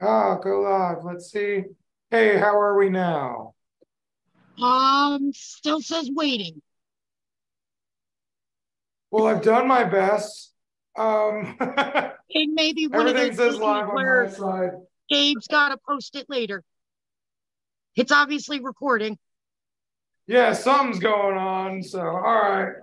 [0.00, 1.04] Ah, go live.
[1.04, 1.64] Let's see.
[2.10, 3.54] Hey, how are we now?
[4.62, 6.62] Um, still says waiting.
[9.10, 10.52] Well, I've done my best.
[10.96, 11.56] Um,
[12.30, 14.70] It may be one of those says live on my where side.
[15.08, 16.62] Gabe's got to post it later.
[17.96, 19.18] It's obviously recording.
[20.26, 21.82] Yeah, something's going on.
[21.82, 22.74] So, all right.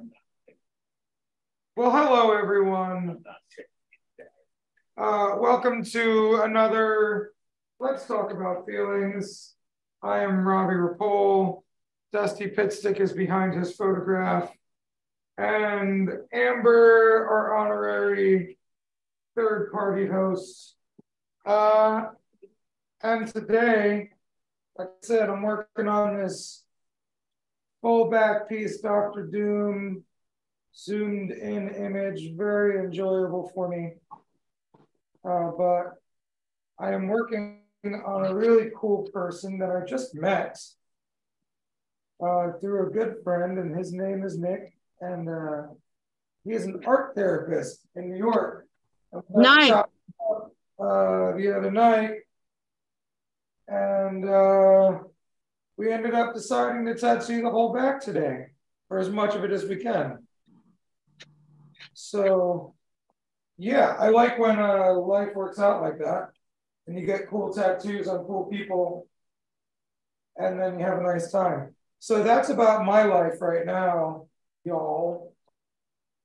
[1.75, 3.23] Well, hello, everyone.
[4.98, 7.34] Uh, welcome to another
[7.82, 9.54] Let's Talk About Feelings.
[10.02, 11.66] I am Robbie Rapole.
[12.13, 14.49] Dustie Pitstick is behind his photograph.
[15.38, 18.58] And Amber, our honorary
[19.35, 20.76] third party host.
[21.46, 22.04] Uh,
[23.04, 24.12] and today,
[24.77, 26.63] like I said, I'm working on this
[27.82, 30.05] full back piece, Doctor Doom,
[30.73, 33.96] zoomed in image, very enjoyable for me.
[35.27, 35.93] Uh, but
[36.79, 40.57] I am working on a really cool person that I just met
[42.23, 45.63] uh, through a good friend, and his name is Nick, and uh,
[46.43, 48.67] he is an art therapist in New York.
[49.29, 49.71] Nice.
[49.71, 49.87] Uh,
[51.37, 52.12] the other night,
[53.67, 54.99] and uh,
[55.77, 58.48] we ended up deciding to tattoo the whole back today,
[58.89, 60.20] or as much of it as we can.
[61.93, 62.76] So,
[63.57, 66.29] yeah, I like when uh, life works out like that,
[66.88, 69.07] and you get cool tattoos on cool people,
[70.38, 71.75] and then you have a nice time.
[72.00, 74.28] So that's about my life right now,
[74.63, 75.33] y'all.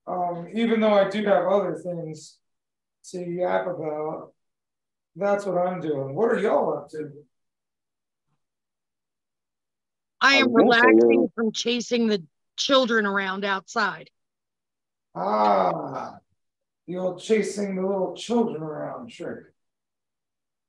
[0.06, 2.38] Um, even though I do have other things
[3.10, 4.32] to yap about,
[5.14, 6.14] that's what I'm doing.
[6.14, 7.10] What are y'all up to?
[10.20, 12.22] I I am was gonna say relaxing from chasing the
[12.56, 14.10] children around outside.
[15.14, 16.18] Ah,
[16.90, 19.44] the old chasing the little children around trick.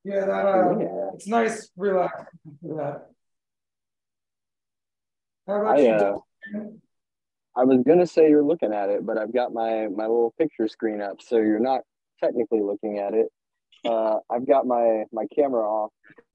[0.04, 1.10] Yeah, that uh, Yeah.
[1.14, 3.10] it's nice relaxing for that.
[5.48, 5.90] How about I, you?
[5.90, 6.18] uh,
[7.56, 10.68] I was gonna say you're looking at it, but I've got my my little picture
[10.68, 11.82] screen up, so you're not
[12.24, 13.28] technically looking at it.
[13.84, 15.92] Uh, I've got my my camera off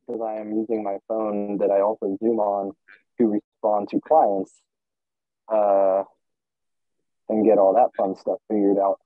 [0.07, 2.73] because I am using my phone that I also zoom on
[3.19, 4.53] to respond to clients,
[5.53, 6.03] uh,
[7.29, 9.01] and get all that fun stuff figured out.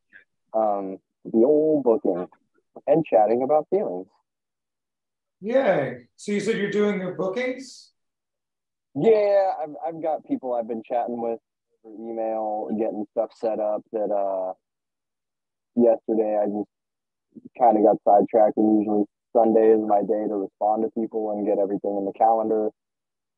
[0.54, 2.26] Um, the old booking
[2.86, 4.06] and chatting about feelings.
[5.40, 6.06] Yay.
[6.16, 7.92] So you said you're doing your bookings?
[8.94, 11.38] Yeah, I've I've got people I've been chatting with
[11.84, 14.52] over email, getting stuff set up that uh
[15.76, 16.68] yesterday I just
[17.58, 21.46] kind of got sidetracked and usually Sunday is my day to respond to people and
[21.46, 22.68] get everything in the calendar.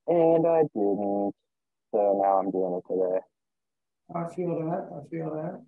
[0.08, 1.32] And I didn't.
[1.92, 3.20] So now I'm doing it today.
[4.14, 4.88] I feel that.
[4.90, 5.62] I feel that.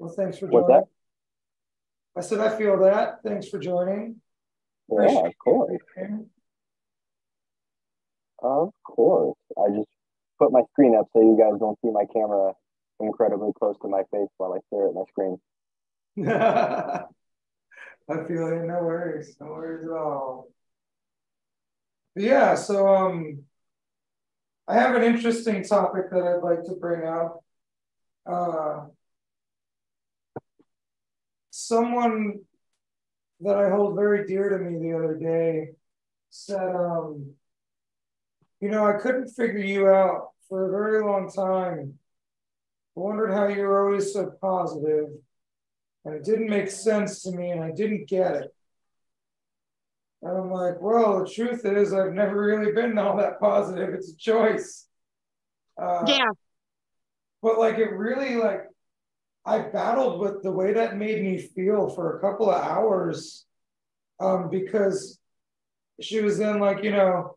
[0.00, 0.80] Well, thanks for What's joining.
[0.80, 0.88] that?
[2.16, 3.18] I said I feel that.
[3.22, 4.16] Thanks for joining.
[4.90, 5.78] Yeah, of course.
[8.42, 9.36] Of course.
[9.58, 9.88] I just
[10.38, 12.54] put my screen up so you guys don't see my camera
[12.98, 15.38] incredibly close to my face while I stare at my screen.
[16.26, 17.04] I
[18.26, 18.64] feel it.
[18.64, 19.36] No worries.
[19.38, 20.48] No worries at all.
[22.14, 23.42] But yeah, so um
[24.66, 27.44] I have an interesting topic that I'd like to bring up.
[28.24, 28.86] Uh
[31.50, 32.40] someone
[33.40, 35.70] that I hold very dear to me the other day
[36.30, 37.32] said, um,
[38.60, 41.94] you know, I couldn't figure you out for a very long time.
[42.96, 45.06] I wondered how you were always so positive,
[46.04, 48.54] and it didn't make sense to me, and I didn't get it.
[50.22, 53.94] And I'm like, well, the truth is, I've never really been all that positive.
[53.94, 54.86] It's a choice.
[55.80, 56.30] Uh, Yeah,
[57.42, 58.69] but like it really like
[59.44, 63.46] I battled with the way that made me feel for a couple of hours
[64.20, 65.18] um because
[66.00, 67.36] she was then like you know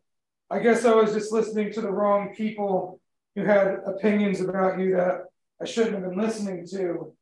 [0.49, 2.99] I guess I was just listening to the wrong people
[3.35, 5.21] who had opinions about you that
[5.61, 7.15] I shouldn't have been listening to.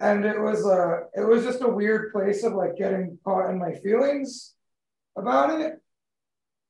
[0.00, 3.58] And it was a, it was just a weird place of like getting caught in
[3.58, 4.54] my feelings
[5.16, 5.80] about it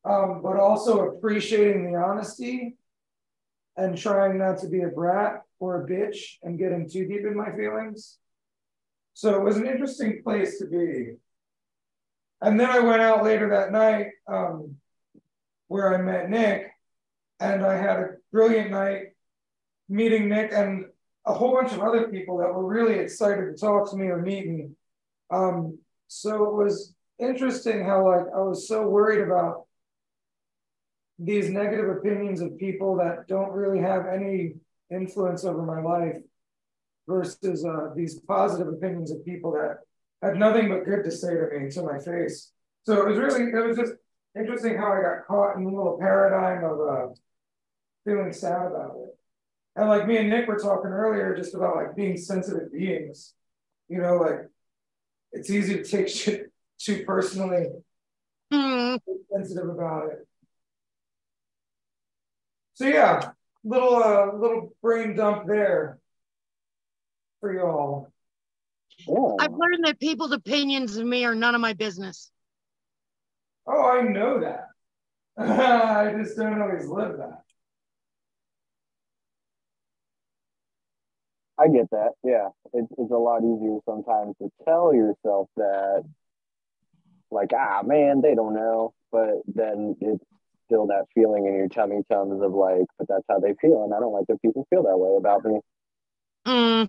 [0.05, 2.77] um but also appreciating the honesty
[3.77, 7.37] and trying not to be a brat or a bitch and getting too deep in
[7.37, 8.19] my feelings.
[9.15, 11.13] So it was an interesting place to be.
[12.41, 14.77] And then I went out later that night um,
[15.69, 16.71] where I met Nick,
[17.39, 19.09] and I had a brilliant night
[19.89, 20.87] meeting Nick and
[21.27, 24.23] a whole bunch of other people that were really excited to talk to me or
[24.23, 24.71] meet me.
[25.31, 25.79] Um,
[26.09, 29.67] so it was interesting how like I was so worried about
[31.19, 34.55] these negative opinions of people that don't really have any
[34.91, 36.17] influence over my life
[37.09, 39.79] versus uh, these positive opinions of people that
[40.23, 42.53] had nothing but good to say to me to my face.
[42.85, 43.93] So it was really, it was just
[44.37, 47.13] interesting how I got caught in a little paradigm of uh,
[48.05, 49.17] feeling sad about it.
[49.77, 53.35] And like me and Nick were talking earlier, just about like being sensitive beings.
[53.89, 54.41] You know, like
[55.33, 57.67] it's easy to take shit too personally,
[58.53, 58.99] Mm,
[59.33, 60.27] sensitive about it.
[62.75, 63.33] So yeah,
[63.65, 65.99] little uh little brain dump there
[67.41, 68.13] for y'all.
[69.07, 69.37] Yeah.
[69.39, 72.31] I've learned that people's opinions of me are none of my business.
[73.67, 74.67] Oh, I know that.
[75.39, 77.43] I just don't always live that.
[81.59, 82.13] I get that.
[82.25, 86.05] Yeah, it, it's a lot easier sometimes to tell yourself that,
[87.31, 88.95] like, ah, man, they don't know.
[89.13, 90.25] But then it's
[90.71, 93.95] still that feeling in your tummy tums of like, but that's how they feel, and
[93.95, 95.61] I don't like that people feel that way about me.
[96.47, 96.89] Mm,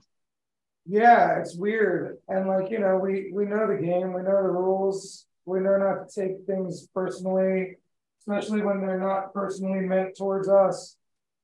[0.85, 2.17] Yeah, it's weird.
[2.27, 5.77] And like, you know, we we know the game, we know the rules, we know
[5.77, 7.77] not to take things personally,
[8.19, 10.97] especially when they're not personally meant towards us.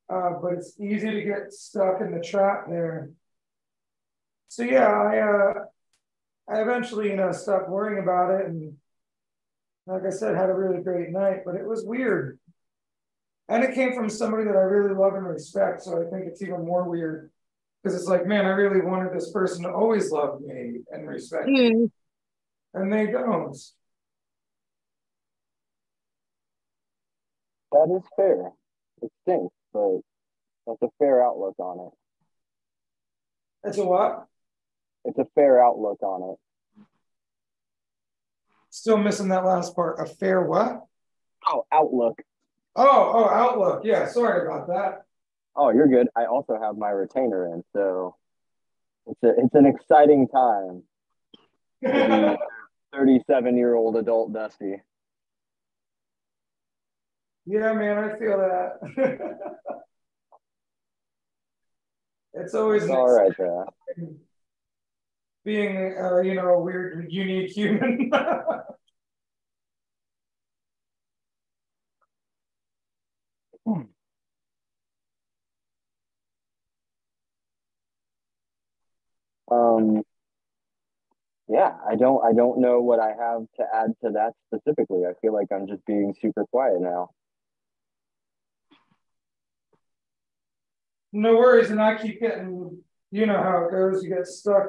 [0.10, 3.12] Uh, but it's easy to get stuck in the trap there.
[4.48, 5.66] So yeah, I uh
[6.50, 8.78] I eventually, you know, stopped worrying about it and
[9.88, 12.38] like I said, had a really great night, but it was weird.
[13.50, 16.42] And it came from somebody that I really love and respect, so I think it's
[16.42, 17.32] even more weird.
[17.82, 21.48] Because it's like, man, I really wanted this person to always love me and respect
[21.48, 21.92] me, mm.
[22.74, 23.56] and they don't.
[27.72, 28.52] That is fair.
[29.02, 30.00] It stinks, but
[30.66, 33.70] that's a fair outlook on it.
[33.70, 34.26] It's a what?
[35.06, 36.40] It's a fair outlook on it.
[38.78, 40.00] Still missing that last part.
[40.00, 40.84] A fair what?
[41.48, 42.22] Oh, outlook.
[42.76, 43.82] Oh, oh, outlook.
[43.84, 45.02] Yeah, sorry about that.
[45.56, 46.10] Oh, you're good.
[46.16, 48.16] I also have my retainer in, so
[49.08, 50.84] it's a, it's an exciting time.
[52.94, 54.84] Thirty-seven year old adult Dustie.
[57.48, 58.74] yeah, man, I feel that.
[62.34, 63.66] it's always It's all right there.
[65.48, 68.12] Being, uh, you know, a weird, unique human.
[79.50, 80.04] Um,
[81.48, 85.06] yeah, I don't I don't know what I have to add to that specifically.
[85.06, 87.10] I feel like I'm just being super quiet now.
[91.14, 92.78] no worries, and I keep getting,
[93.12, 94.04] you know how it goes.
[94.04, 94.68] You get stuck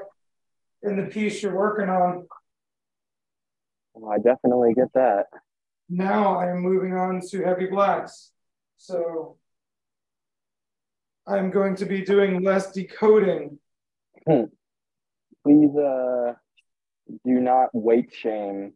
[0.82, 2.26] in the piece you're working on.
[4.08, 5.26] I definitely get that.
[5.88, 8.30] Now I'm moving on to heavy blacks.
[8.76, 9.36] So
[11.26, 13.58] I'm going to be doing less decoding.
[14.26, 16.34] Please uh
[17.24, 18.74] do not weight shame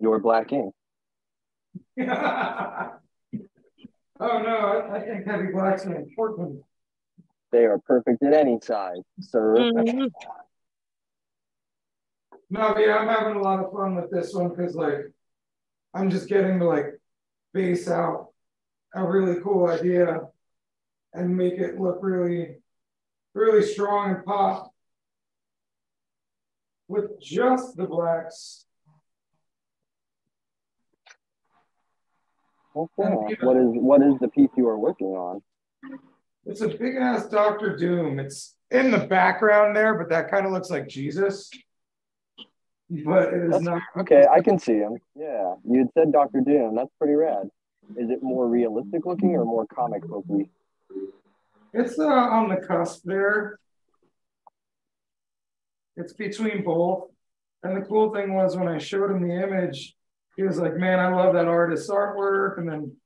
[0.00, 0.74] your black ink.
[2.00, 2.04] oh
[4.18, 6.62] no, I, I think heavy blacks are important.
[7.52, 9.56] They are perfect at any size, sir.
[9.56, 10.10] Mhm.
[12.50, 15.12] No, yeah, I'm having a lot of fun with this one because like
[15.94, 16.86] I'm just getting to like
[17.54, 18.28] base out
[18.94, 20.20] a really cool idea
[21.12, 22.56] and make it look really,
[23.34, 24.72] really strong and pop
[26.88, 28.66] with just the blacks.
[32.74, 33.36] Okay.
[33.42, 35.40] What is what is the piece you are working on?
[36.46, 38.18] It's a big ass Doctor Doom.
[38.18, 41.50] It's in the background there, but that kind of looks like Jesus.
[42.90, 43.82] But it is That's- not.
[43.98, 44.98] Okay, I can see him.
[45.14, 46.74] Yeah, you had said Doctor Doom.
[46.74, 47.48] That's pretty rad.
[47.96, 50.50] Is it more realistic looking or more comic booky?
[51.72, 53.58] It's uh, on the cusp there.
[55.96, 57.08] It's between both.
[57.62, 59.94] And the cool thing was when I showed him the image,
[60.36, 62.96] he was like, "Man, I love that artist's artwork," and then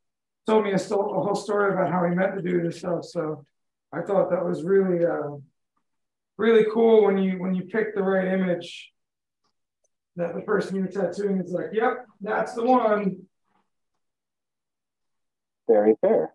[0.46, 3.04] told me a, sto- a whole story about how he meant to do this stuff.
[3.04, 3.44] So
[3.92, 5.36] I thought that was really, uh,
[6.38, 8.92] really cool when you when you pick the right image.
[10.16, 13.26] That the person you're tattooing is like, "Yep, that's the one."
[15.68, 16.32] Very fair.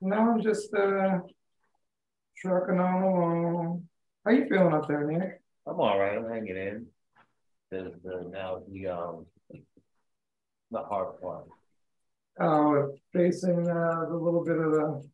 [0.00, 1.18] Now I'm just uh,
[2.36, 3.88] trucking on along.
[4.24, 5.40] How you feeling up there, Nick?
[5.66, 6.16] I'm all right.
[6.16, 6.86] I'm hanging in.
[7.70, 9.26] The, the now the um
[10.70, 11.46] the hard part.
[12.38, 15.08] Oh, facing uh, the little bit of the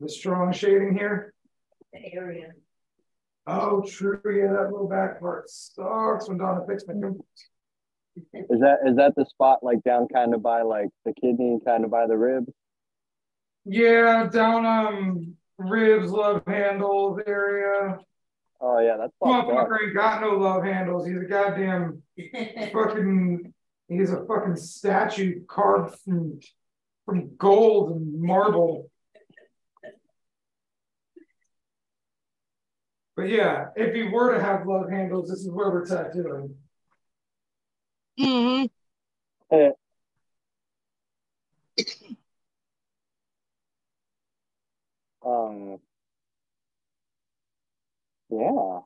[0.00, 1.34] the strong shading here.
[1.92, 2.52] the area.
[3.46, 4.20] Oh, true.
[4.24, 6.94] Yeah, that little back part sucks when Donna picks me.
[8.32, 11.84] Is that is that the spot like down kind of by like the kidney, kind
[11.84, 12.46] of by the rib?
[13.64, 17.98] Yeah, down um ribs, love handles area.
[18.60, 19.68] Oh yeah, that's fucked up.
[19.68, 21.06] Motherfucker ain't got no love handles.
[21.06, 22.02] He's a goddamn
[22.72, 23.52] fucking.
[23.88, 26.38] He's a fucking statue carved from
[27.04, 28.90] from gold and marble.
[33.16, 36.56] But yeah, if you were to have love handles, this is where we're tattooing.
[38.18, 38.64] hmm
[39.50, 39.70] Eh,
[45.24, 45.78] um.
[48.30, 48.80] Yeah.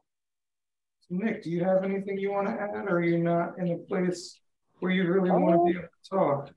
[1.11, 3.77] Nick, do you have anything you want to add, or are you not in a
[3.79, 4.39] place
[4.81, 6.51] where you really want to be able to talk?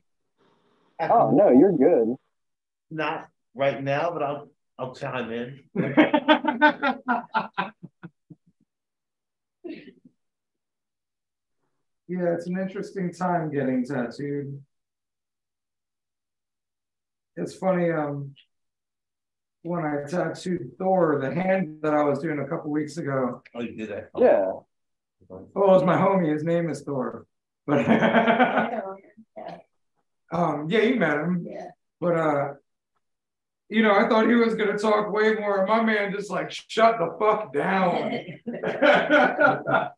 [1.00, 2.16] Oh no, you're good.
[2.90, 4.50] Not right now, but I'll
[4.82, 5.60] I'll chime in.
[12.08, 14.62] Yeah, it's an interesting time getting tattooed.
[17.38, 18.36] It's funny, um,
[19.62, 23.62] when I tattooed Thor, the hand that I was doing a couple weeks ago, Oh,
[23.62, 24.10] you did that.
[24.18, 24.52] Yeah.
[25.30, 27.26] oh, it was my homie, his name is Thor.
[27.66, 27.88] But
[30.34, 31.48] um, yeah, you met him.
[31.50, 31.68] Yeah.
[32.02, 32.54] But uh,
[33.72, 36.52] you know, I thought he was gonna talk way more, and my man just like
[36.52, 38.12] shut the fuck down.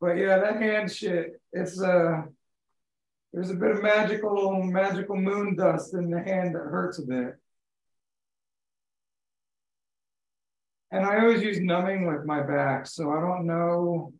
[0.00, 2.22] But yeah, that hand shit, it's uh
[3.32, 7.36] there's a bit of magical magical moon dust in the hand that hurts a bit.
[10.90, 14.12] And I always use numbing with my back, so I don't know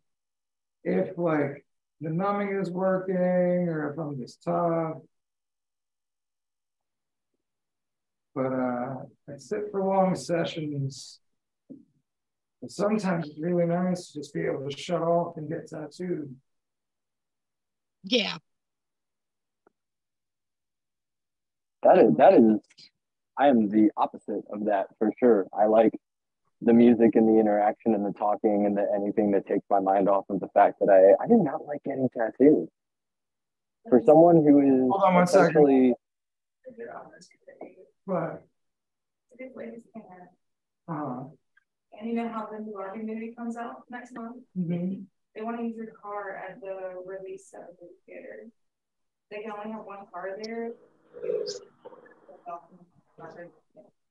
[0.85, 1.65] if like
[1.99, 4.99] the numbing is working or if I'm just tough.
[8.35, 8.95] But uh
[9.29, 11.19] I sit for long sessions.
[12.61, 16.33] And sometimes it's really nice to just be able to shut off and get tattooed.
[18.03, 18.37] Yeah.
[21.83, 22.59] That is that is
[23.37, 25.47] I am the opposite of that for sure.
[25.57, 25.93] I like
[26.61, 30.07] the music and the interaction and the talking and the anything that takes my mind
[30.07, 32.69] off of the fact that I I do not like getting tattooed.
[33.89, 35.49] For someone who is Hold on one second.
[35.49, 35.93] essentially
[38.05, 38.43] But
[39.31, 40.29] It's a good way to stand.
[40.87, 41.23] uh,
[41.99, 44.37] And you know how the new Barbie movie comes out next month?
[44.57, 45.05] mhm.
[45.35, 48.47] They want to use your car at the release of the theater.
[49.31, 50.71] They can only have one car there.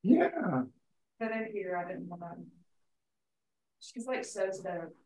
[0.03, 0.63] yeah.
[1.21, 2.29] But I hear I didn't want to.
[3.81, 4.97] She's like so stoked.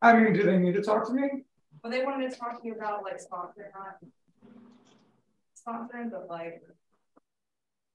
[0.00, 1.44] I mean, do they need to talk to me?
[1.82, 3.98] But they wanted to talk to you about like sponsoring, not
[5.66, 6.62] sponsoring, but like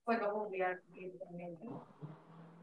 [0.09, 0.79] it's like a whole VIP
[1.31, 1.57] thing.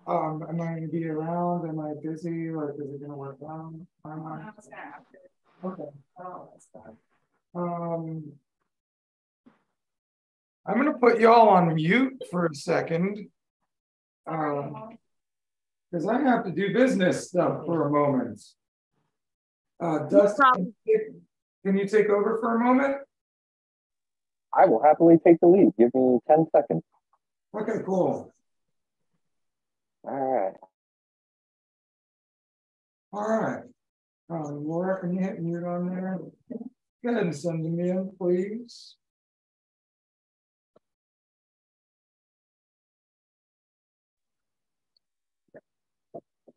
[0.07, 1.69] Um, am I gonna be around?
[1.69, 2.51] Am I busy?
[2.51, 3.73] Like, is it gonna work out?
[4.05, 5.19] I Am I- was gonna have to
[5.69, 5.91] Okay.
[6.19, 6.95] all that stuff.
[7.55, 8.39] Um,
[10.65, 13.31] I'm gonna put y'all on mute for a second.
[14.27, 14.99] Um,
[15.91, 18.43] because I have to do business stuff for a moment.
[19.79, 20.75] Uh, Dustin,
[21.65, 23.03] can you take over for a moment?
[24.53, 25.77] I will happily take the lead.
[25.79, 26.83] Give me 10 seconds.
[27.55, 28.33] Okay, cool.
[30.05, 30.55] All right.
[33.13, 33.63] All right.
[34.29, 36.19] Um, Laura, can you hit mute on there?
[37.05, 38.97] Go ahead and send them in, please.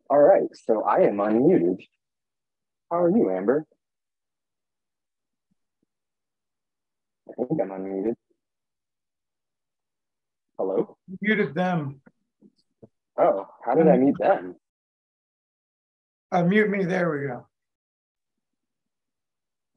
[0.08, 0.48] All right.
[0.66, 1.78] So I am unmuted.
[2.90, 3.64] How are you, Amber?
[7.30, 8.14] I think I'm unmuted.
[10.60, 10.94] Hello?
[11.22, 12.02] Muted them.
[13.18, 14.56] Oh, how did I mute them?
[16.30, 16.84] Uh, mute me.
[16.84, 17.46] There we go.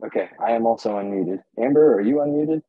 [0.06, 1.40] Okay, I am also unmuted.
[1.58, 2.64] Amber, are you unmuted?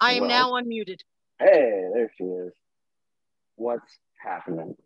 [0.00, 0.28] I am Well.
[0.28, 1.00] now unmuted.
[1.40, 2.52] Hey, there she is.
[3.56, 4.76] What's happening?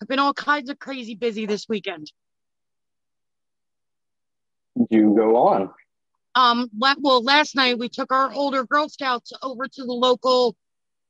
[0.00, 2.12] I've been all kinds of crazy busy this weekend.
[4.90, 5.70] You go on.
[6.38, 10.54] Um, well, last night we took our older Girl Scouts over to the local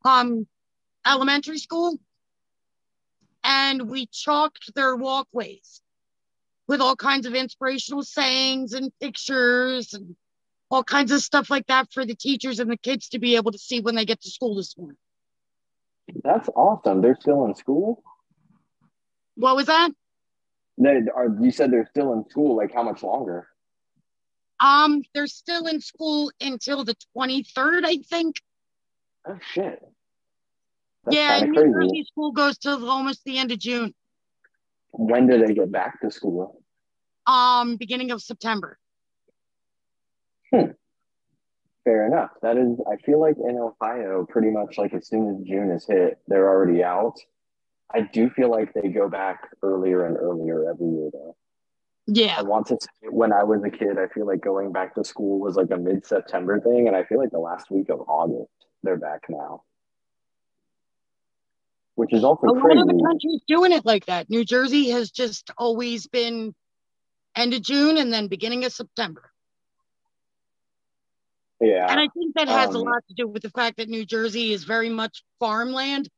[0.05, 0.47] um
[1.07, 1.99] elementary school
[3.45, 5.83] and we chalked their walkways
[6.67, 10.17] with all kinds of inspirational sayings and pictures and
[10.71, 13.53] all kinds of stuff like that for the teachers and the kids to be able
[13.53, 14.97] to see when they get to school this morning.
[16.25, 17.03] That's awesome.
[17.03, 18.03] They're still in school?
[19.35, 19.91] What was that?
[20.79, 23.49] They are you said they're still in school, like how much longer?
[24.61, 28.37] Um, they're still in school until the 23rd, I think.
[29.27, 29.81] Oh shit.
[31.05, 31.73] That's yeah, New crazy.
[31.73, 33.95] Jersey school goes till almost the end of June,
[34.91, 36.63] When do they get back to school?
[37.27, 38.79] um, beginning of September.
[40.51, 40.75] Very
[41.85, 42.31] Fair enough.
[42.43, 45.87] That is, I feel like in Ohio, pretty much like as soon as June is
[45.87, 47.19] hit, they're already out.
[47.95, 51.37] I do feel like they go back earlier and earlier every year, though.
[52.39, 55.05] I want to say when I was a kid, I feel like going back to
[55.05, 56.87] school was like a mid September thing.
[56.89, 58.51] And I feel like the last week of August,
[58.83, 59.63] they're back now,
[61.97, 62.81] which is also A lot crazy.
[62.81, 64.31] of the country's doing it like that.
[64.31, 66.55] New Jersey has just always been
[67.37, 69.31] end of June and then beginning of September.
[71.61, 71.91] Yeah.
[71.91, 74.07] And I think that has a Um, lot to do with the fact that New
[74.07, 76.09] Jersey is very much farmland.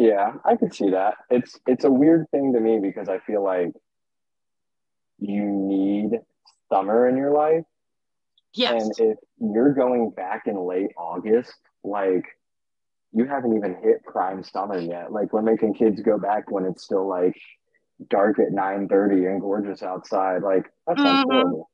[0.00, 1.16] Yeah, I could see that.
[1.28, 3.72] It's it's a weird thing to me because I feel like
[5.18, 6.20] you need
[6.72, 7.64] summer in your life.
[8.54, 8.90] Yes.
[8.98, 11.52] And if you're going back in late August,
[11.84, 12.24] like
[13.12, 15.12] you haven't even hit prime summer yet.
[15.12, 17.36] Like we're making kids go back when it's still like
[18.10, 20.42] dark at 9:30 and gorgeous outside.
[20.42, 21.26] Like that sounds Mhm.
[21.26, 21.70] horrible.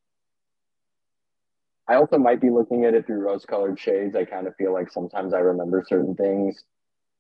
[1.88, 4.16] I also might be looking at it through rose-colored shades.
[4.16, 6.64] I kind of feel like sometimes I remember certain things.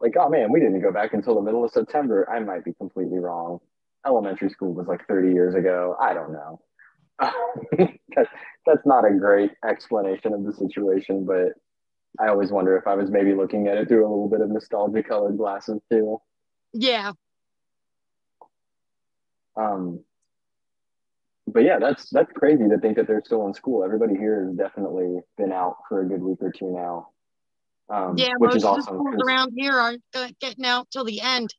[0.00, 2.28] Like, oh man, we didn't go back until the middle of September.
[2.30, 3.60] I might be completely wrong.
[4.06, 5.96] Elementary school was like 30 years ago.
[6.00, 6.60] I don't know.
[7.78, 8.30] that's,
[8.66, 11.54] that's not a great explanation of the situation, but
[12.22, 14.50] I always wonder if I was maybe looking at it through a little bit of
[14.50, 16.20] nostalgia colored glasses too.
[16.72, 17.12] yeah.
[19.56, 20.00] Um,
[21.46, 23.84] but yeah, that's that's crazy to think that they're still in school.
[23.84, 27.08] Everybody here has definitely been out for a good week or two now,
[27.88, 28.32] um, Yeah.
[28.38, 28.96] which Most is awesome.
[28.96, 30.02] schools around here aren't
[30.40, 31.54] getting out till the end.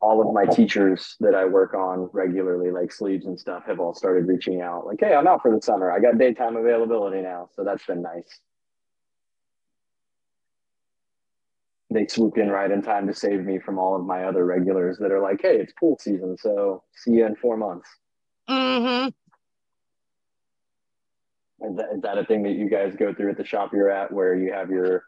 [0.00, 3.92] all of my teachers that I work on regularly, like sleeves and stuff, have all
[3.94, 4.86] started reaching out.
[4.86, 5.90] Like, hey, I'm out for the summer.
[5.90, 8.38] I got daytime availability now, so that's been nice.
[11.90, 14.98] They swooped in right in time to save me from all of my other regulars
[14.98, 17.88] that are like, hey, it's pool season, so see you in four months.
[18.48, 19.08] Mm-hmm.
[21.60, 23.90] Is that, is that a thing that you guys go through at the shop you're
[23.90, 25.04] at where you have your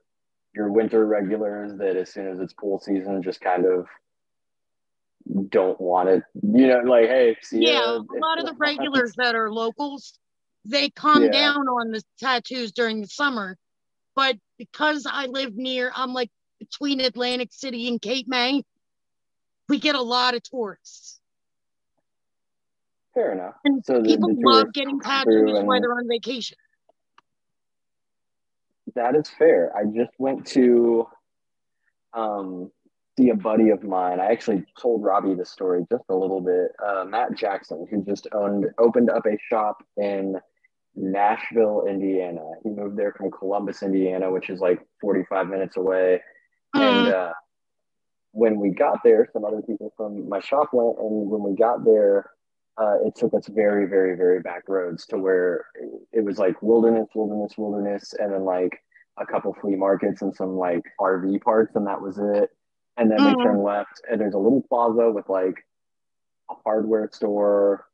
[0.54, 3.86] your winter regulars that as soon as it's pool season just kind of
[5.50, 7.72] don't want it you know like hey see Yeah.
[7.72, 10.18] ya A lot of the regulars that are locals,
[10.64, 11.30] they calm Yeah.
[11.30, 13.56] down on the tattoos during the summer.
[14.16, 18.64] But because I live near, I'm like between Atlantic City and Cape May,
[19.68, 21.19] we get a lot of tourists.
[23.14, 23.54] Fair enough.
[23.64, 26.56] And So the- people the love getting tattoos while they're on vacation.
[28.94, 29.74] that is fair.
[29.76, 31.06] I just went to
[32.12, 32.70] um
[33.18, 34.20] see a buddy of mine.
[34.20, 36.72] I actually told robbie the story just a little bit.
[36.84, 40.40] Uh, matt jackson who just owned opened up a shop in
[40.96, 42.42] nashville indiana.
[42.64, 46.20] He moved there from columbus indiana which is like 45 minutes away.
[46.74, 47.32] And Mm, uh,
[48.32, 51.84] when we got there some other people from my shop went and when we got
[51.84, 52.30] there
[52.80, 55.66] uh, it took us very very very back roads to where
[56.12, 58.78] it was like wilderness wilderness wilderness and then like
[59.18, 62.50] a couple flea markets and some like rv parks and that was it
[62.96, 63.36] and then Mhm.
[63.36, 65.58] we turned left and there's a little plaza with like
[66.50, 67.86] a hardware store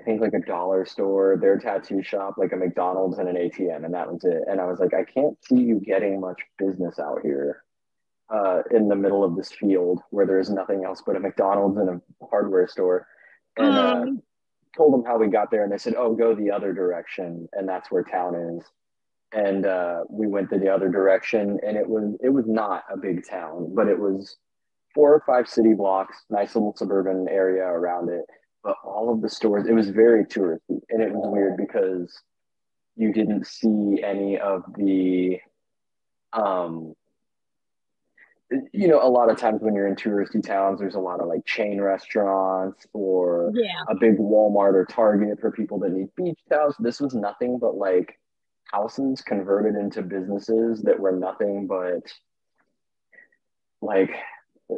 [0.00, 3.84] i think like a dollar store their tattoo shop like a mcdonald's and an atm
[3.84, 6.98] and that was it and i was like i can't see you getting much business
[6.98, 7.62] out here
[8.30, 11.88] uh, in the middle of this field where there's nothing else but a McDonald's and
[11.88, 13.06] a hardware store.
[13.58, 14.22] And uh, Mm.
[14.76, 17.68] told them how we got there, and they said, "Oh, go the other direction, and
[17.68, 18.64] that's where town is."
[19.32, 22.96] And uh, we went to the other direction, and it was it was not a
[22.96, 24.36] big town, but it was
[24.94, 28.24] four or five city blocks, nice little suburban area around it.
[28.64, 32.12] But all of the stores, it was very touristy, and it was weird because
[32.96, 35.38] you didn't see any of the
[36.32, 36.94] um
[38.72, 41.28] you know, a lot of times when you're in touristy towns, there's a lot of
[41.28, 43.82] like chain restaurants or yeah.
[43.88, 46.74] a big Walmart or Target for people that need beach towels.
[46.78, 48.18] This was nothing but like
[48.72, 52.10] houses converted into businesses that were nothing but
[53.80, 54.10] like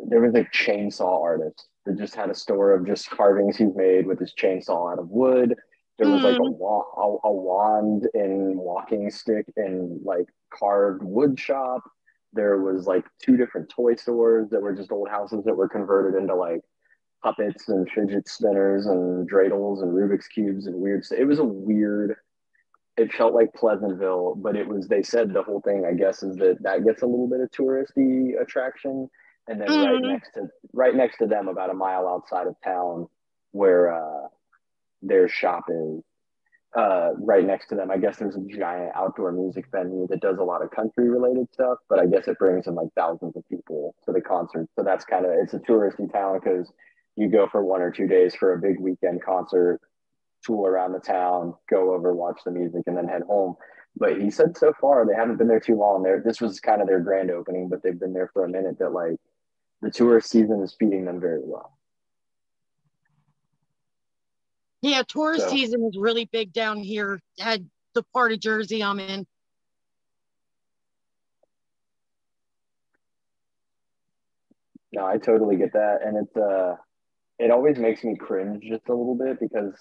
[0.09, 4.07] there was a chainsaw artist that just had a store of just carvings he's made
[4.07, 5.55] with his chainsaw out of wood.
[5.99, 6.59] There was like a, mm-hmm.
[6.59, 11.83] wa- a, a wand and walking stick and like carved wood shop.
[12.33, 16.21] There was like two different toy stores that were just old houses that were converted
[16.21, 16.63] into like
[17.23, 21.05] puppets and fidget spinners and dreidels and Rubik's cubes and weird.
[21.17, 22.17] It was a weird.
[22.97, 24.87] It felt like Pleasantville, but it was.
[24.89, 25.85] They said the whole thing.
[25.87, 29.09] I guess is that that gets a little bit of touristy attraction,
[29.49, 30.09] and then right Mhm.
[30.09, 33.09] next to right next to them, about a mile outside of town,
[33.53, 34.29] where uh,
[35.03, 36.03] their shop is,
[36.77, 37.91] uh, right next to them.
[37.91, 41.49] I guess there's a giant outdoor music venue that does a lot of country related
[41.53, 44.69] stuff, but I guess it brings in like thousands of people to the concert.
[44.77, 46.73] So that's kind of it's a touristy town because
[47.17, 49.81] you go for one or two days for a big weekend concert,
[50.47, 53.57] tool around the town, go over, watch the music, and then head home.
[53.97, 56.05] But he said so far they haven't been there too long.
[56.05, 58.79] There, this was kind of their grand opening, but they've been there for a minute.
[58.79, 59.17] That like
[59.83, 61.77] the tourist season is feeding them very well.
[64.83, 67.21] Yeah, tourist So- season is really big down here.
[67.39, 69.27] Had the part of Jersey I'm in.
[74.93, 76.77] No, I totally get that, and it's uh,
[77.39, 79.75] it always makes me cringe just a little bit because,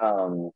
[0.00, 0.50] um,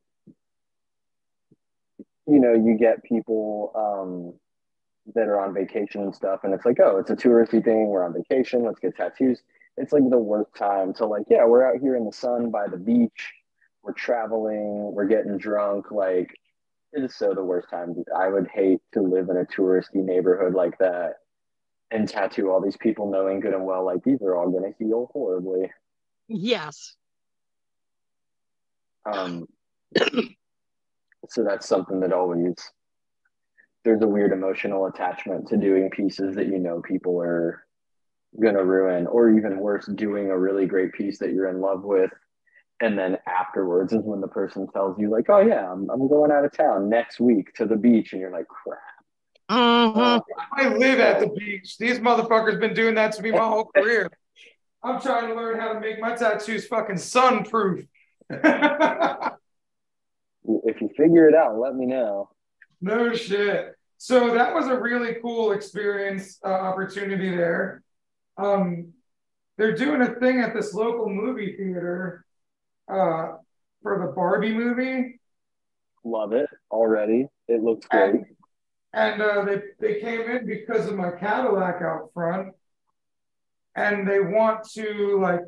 [2.26, 6.78] you know, you get people um that are on vacation and stuff, and it's like,
[6.80, 7.86] oh, it's a touristy thing.
[7.88, 8.64] We're on vacation.
[8.64, 9.40] Let's get tattoos.
[9.78, 12.68] It's like the worst time to like, yeah, we're out here in the sun by
[12.68, 13.32] the beach.
[13.82, 14.92] We're traveling.
[14.92, 15.90] We're getting drunk.
[15.90, 16.34] Like,
[16.92, 17.94] it is so the worst time.
[18.16, 21.14] I would hate to live in a touristy neighborhood like that
[21.90, 24.84] and tattoo all these people knowing good and well like these are all going to
[24.84, 25.70] heal horribly
[26.28, 26.94] Yes.
[29.12, 29.46] um
[31.28, 32.54] so that's something that always
[33.84, 37.64] there's a weird emotional attachment to doing pieces that you know people are
[38.40, 41.82] going to ruin or even worse doing a really great piece that you're in love
[41.82, 42.10] with
[42.80, 46.30] and then afterwards is when the person tells you like oh yeah i'm, I'm going
[46.30, 48.78] out of town next week to the beach and you're like crap
[49.50, 50.22] Mhm.
[50.52, 51.76] I live at the beach.
[51.76, 54.08] These motherfuckers been doing that to me my whole career.
[54.84, 57.84] I'm trying to learn how to make my tattoos fucking sunproof.
[58.30, 58.40] if
[60.80, 62.30] you figure it out let me know
[62.80, 63.74] no shit.
[63.98, 67.82] So that was a really cool experience uh, opportunity there.
[68.38, 68.94] Um,
[69.58, 72.24] they're doing a thing at this local movie theater
[72.90, 73.36] uh,
[73.82, 75.20] for the Barbie movie.
[76.04, 78.26] love it already it looks great And,
[78.92, 82.54] and uh, they, they came in because of my Cadillac out front.
[83.76, 85.40] And they want to like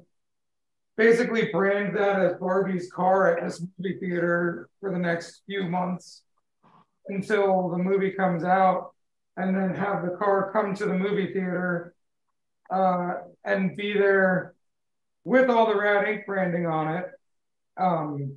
[0.96, 6.22] basically brand that as Barbie's car at this movie theater for the next few months
[7.08, 8.94] until the movie comes out
[9.36, 11.94] and then have the car come to the movie theater
[12.70, 14.54] uh, and be there
[15.24, 17.06] with all the Rad Ink branding on it
[17.76, 18.36] um,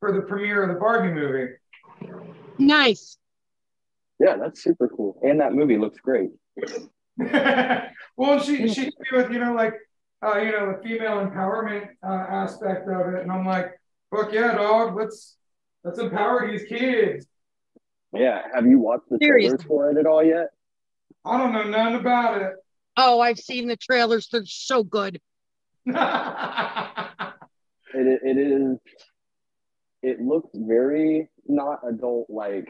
[0.00, 1.52] for the premiere of the Barbie movie.
[2.58, 3.18] Nice.
[4.18, 6.30] yeah that's super cool and that movie looks great
[8.16, 9.74] well, she she hit with you know like
[10.24, 13.72] uh, you know the female empowerment uh, aspect of it, and I'm like,
[14.14, 15.36] fuck yeah, dog, let's
[15.82, 17.26] let's empower these kids.
[18.12, 18.42] Yeah.
[18.54, 20.48] Have you watched the trailers for it at all yet?
[21.24, 22.52] I don't know nothing about it.
[22.96, 24.28] Oh, I've seen the trailers.
[24.30, 25.20] They're so good.
[27.96, 28.78] It it is.
[30.02, 32.68] It looks very not adult like,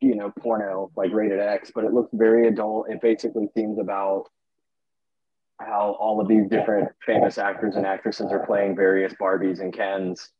[0.00, 2.90] you know, porno like rated X, but it looks very adult.
[2.90, 4.24] It basically seems about
[5.60, 10.30] how all of these different famous actors and actresses are playing various Barbies and Kens,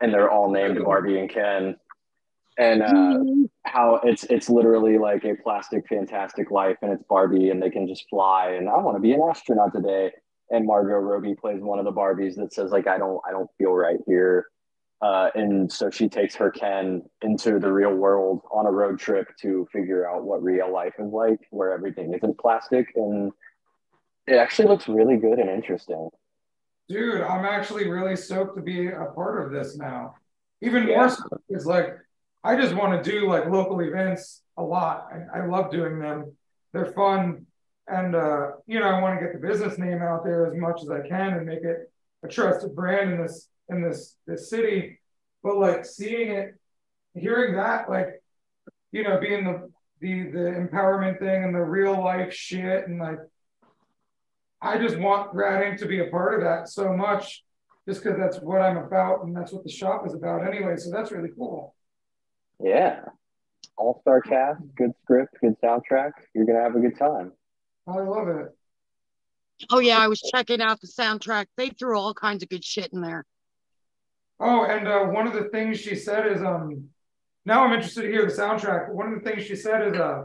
[0.00, 1.76] and they're all named Barbie and Ken.
[2.58, 7.62] And uh, how it's it's literally like a plastic fantastic life and it's Barbie and
[7.62, 10.10] they can just fly and I want to be an astronaut today
[10.50, 13.50] and Margot Robbie plays one of the Barbies that says like I don't I don't
[13.58, 14.46] feel right here
[15.00, 19.28] uh, and so she takes her Ken into the real world on a road trip
[19.42, 23.32] to figure out what real life is like where everything isn't plastic and
[24.26, 26.08] it actually looks really good and interesting
[26.88, 30.14] Dude, I'm actually really stoked to be a part of this now.
[30.62, 30.96] Even Yeah.
[30.96, 31.98] more so because like
[32.42, 35.08] I just want to do like local events a lot.
[35.12, 36.34] I, I love doing them.
[36.72, 37.44] They're fun.
[37.90, 40.82] And uh, you know, I want to get the business name out there as much
[40.82, 41.90] as I can and make it
[42.22, 44.98] a trusted brand in this in this this city.
[45.42, 46.54] But like seeing it,
[47.14, 48.22] hearing that, like,
[48.92, 49.70] you know, being the
[50.00, 53.18] the the empowerment thing and the real life shit and like
[54.60, 57.44] I just want Rad Ink to be a part of that so much,
[57.88, 60.76] just because that's what I'm about and that's what the shop is about anyway.
[60.76, 61.74] So that's really cool.
[62.60, 63.00] yeah
[63.76, 67.32] all-star cast good script good soundtrack you're gonna have a good time
[67.88, 68.46] I love it.
[69.70, 71.46] Oh yeah, I was checking out the soundtrack.
[71.56, 73.24] They threw all kinds of good shit in there.
[74.38, 76.88] Oh, and uh, one of the things she said is, um,
[77.44, 78.86] now I'm interested to hear the soundtrack.
[78.86, 80.22] But one of the things she said is, uh,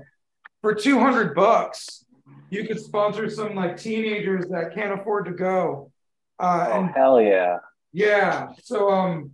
[0.61, 2.05] for 200 bucks,
[2.51, 5.91] you could sponsor some like teenagers that can't afford to go.
[6.39, 7.57] Uh, oh and hell yeah
[7.93, 9.31] yeah, so um,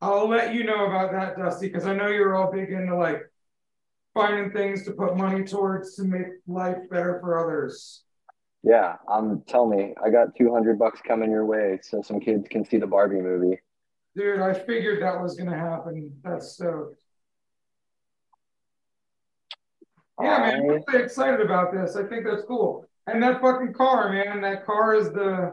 [0.00, 3.22] I'll let you know about that, Dustie, because I know you're all big into like
[4.14, 8.02] finding things to put money towards to make life better for others.
[8.62, 12.64] Yeah, um, tell me, I got 200 bucks coming your way so some kids can
[12.64, 13.58] see the Barbie movie.
[14.14, 16.12] Dude, I figured that was gonna happen.
[16.22, 16.92] That's so.
[20.20, 21.96] Yeah, man, I'm really excited about this.
[21.96, 22.86] I think that's cool.
[23.06, 25.52] And that fucking car, man, that car is the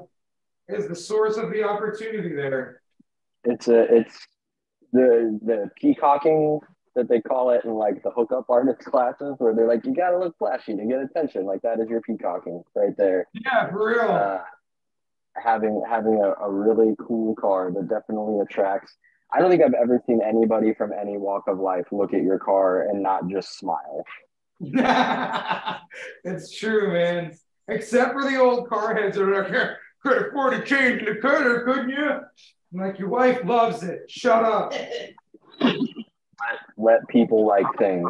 [0.68, 2.82] is the source of the opportunity there.
[3.44, 4.28] it's a it's
[4.92, 6.60] the the peacocking
[6.96, 10.18] that they call it in like the hookup artist classes where they're like you gotta
[10.18, 14.12] look flashy to get attention like that is your peacocking right there Yeah, for real.
[14.12, 14.40] uh,
[15.42, 18.94] having having a, a really cool car that definitely attracts
[19.32, 22.40] i don't think i've ever seen anybody from any walk of life look at your
[22.40, 24.04] car and not just smile
[26.26, 27.32] it's true, man.
[27.70, 29.70] Except for the old car heads that are like,
[30.04, 32.10] could afford to change the color, couldn't you?
[32.10, 34.02] I'm like, your wife loves it.
[34.10, 34.74] Shut up.
[36.80, 38.08] let people like things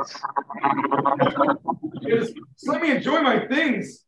[2.01, 4.05] Just, just let me enjoy my things.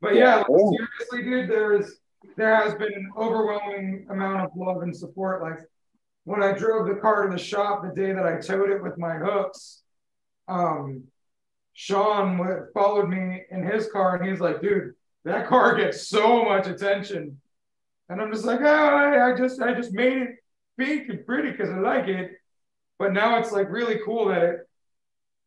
[0.00, 1.98] But yeah, like, seriously, dude, there is
[2.36, 5.42] there has been an overwhelming amount of love and support.
[5.42, 5.60] Like
[6.24, 8.98] when I drove the car to the shop the day that I towed it with
[8.98, 9.82] my hooks,
[10.48, 11.04] um,
[11.72, 16.44] Sean w- followed me in his car and he's like, dude, that car gets so
[16.44, 17.40] much attention.
[18.08, 20.30] And I'm just like, oh, I, I just I just made it
[20.76, 22.32] big and pretty because I like it.
[22.98, 24.56] But now it's like really cool that it,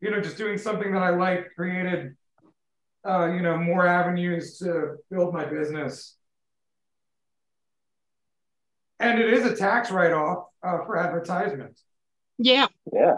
[0.02, 2.16] you know, just doing something that I like created,
[3.08, 6.16] uh, you know, more avenues to build my business.
[9.00, 11.84] And it is a tax write-off uh, for advertisements.
[12.38, 13.14] Yeah, yeah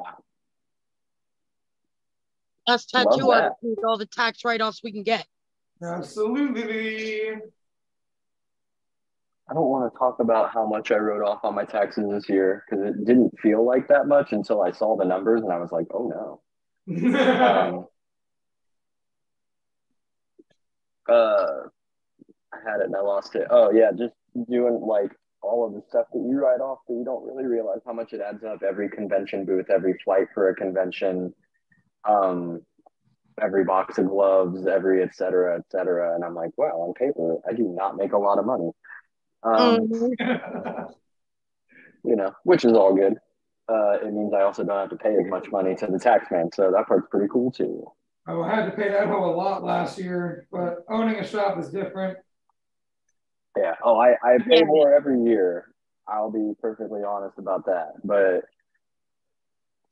[2.69, 3.27] us tattoo that.
[3.27, 5.25] artists need all the tax write-offs we can get.
[5.83, 7.35] Absolutely.
[9.49, 12.29] I don't want to talk about how much I wrote off on my taxes this
[12.29, 15.57] year because it didn't feel like that much until I saw the numbers and I
[15.57, 16.41] was like, oh
[16.87, 17.05] no.
[21.09, 21.67] Um, uh,
[22.53, 23.47] I had it and I lost it.
[23.49, 24.13] Oh yeah, just
[24.49, 27.79] doing like all of the stuff that you write off that you don't really realize
[27.85, 28.61] how much it adds up.
[28.67, 31.33] Every convention booth, every flight for a convention,
[32.07, 32.61] um,
[33.41, 36.15] every box of gloves, every et cetera, et cetera.
[36.15, 38.71] And I'm like, well, on paper, I do not make a lot of money.
[39.43, 40.15] Um, Mhm.
[42.03, 43.17] you know, which is all good.
[43.67, 46.31] Uh, it means I also don't have to pay as much money to the tax
[46.31, 47.85] man, so that part's pretty cool too.
[48.27, 51.57] oh, I had to pay that hoe a lot last year, but owning a shop
[51.59, 52.17] is different.
[53.57, 53.75] Yeah.
[53.83, 55.65] Oh, I, I pay more every year.
[56.07, 57.93] I'll be perfectly honest about that.
[58.03, 58.45] But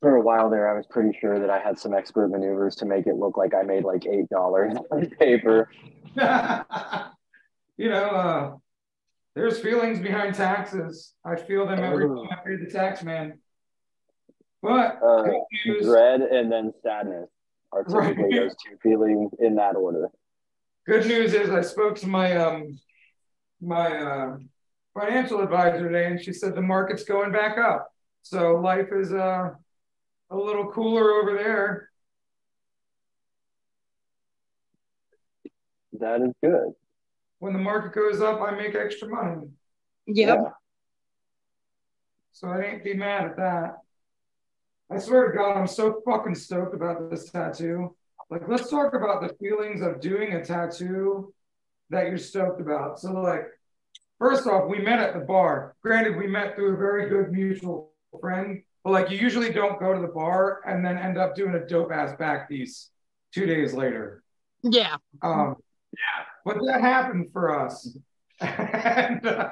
[0.00, 2.86] for a while there, I was pretty sure that I had some expert maneuvers to
[2.86, 5.68] make it look like I made like eight dollars on paper.
[7.76, 8.56] you know, uh,
[9.38, 11.14] there's feelings behind taxes.
[11.24, 13.38] I feel them every time I pay the tax man.
[14.60, 17.30] But Uh, good news, Dread and then sadness
[17.70, 18.34] are typically Right.
[18.34, 20.08] those two feelings in that order.
[20.86, 22.80] good news is I spoke to my um
[23.60, 24.38] my uh,
[24.94, 27.92] financial advisor today, and she said the market's going back up.
[28.22, 29.50] So life is uh,
[30.30, 31.90] a little cooler over there.
[36.00, 36.72] That is good.
[37.38, 39.48] When the market goes up, I make extra money.
[40.06, 40.38] Yep.
[40.42, 40.50] Yeah.
[42.32, 43.78] So I ain't be mad at that.
[44.90, 47.94] I swear to God, I'm so fucking stoked about this tattoo.
[48.30, 51.32] Like, let's talk about the feelings of doing a tattoo
[51.90, 52.98] that you're stoked about.
[53.00, 53.46] So, like,
[54.18, 55.76] first off, we met at the bar.
[55.82, 59.94] Granted, we met through a very good mutual friend, but like, you usually don't go
[59.94, 62.90] to the bar and then end up doing a dope ass back piece
[63.32, 64.22] two days later.
[64.62, 64.96] Yeah.
[65.22, 65.56] Um,
[65.92, 66.24] Yeah.
[66.48, 67.94] But that happened for us.
[68.40, 69.50] and uh,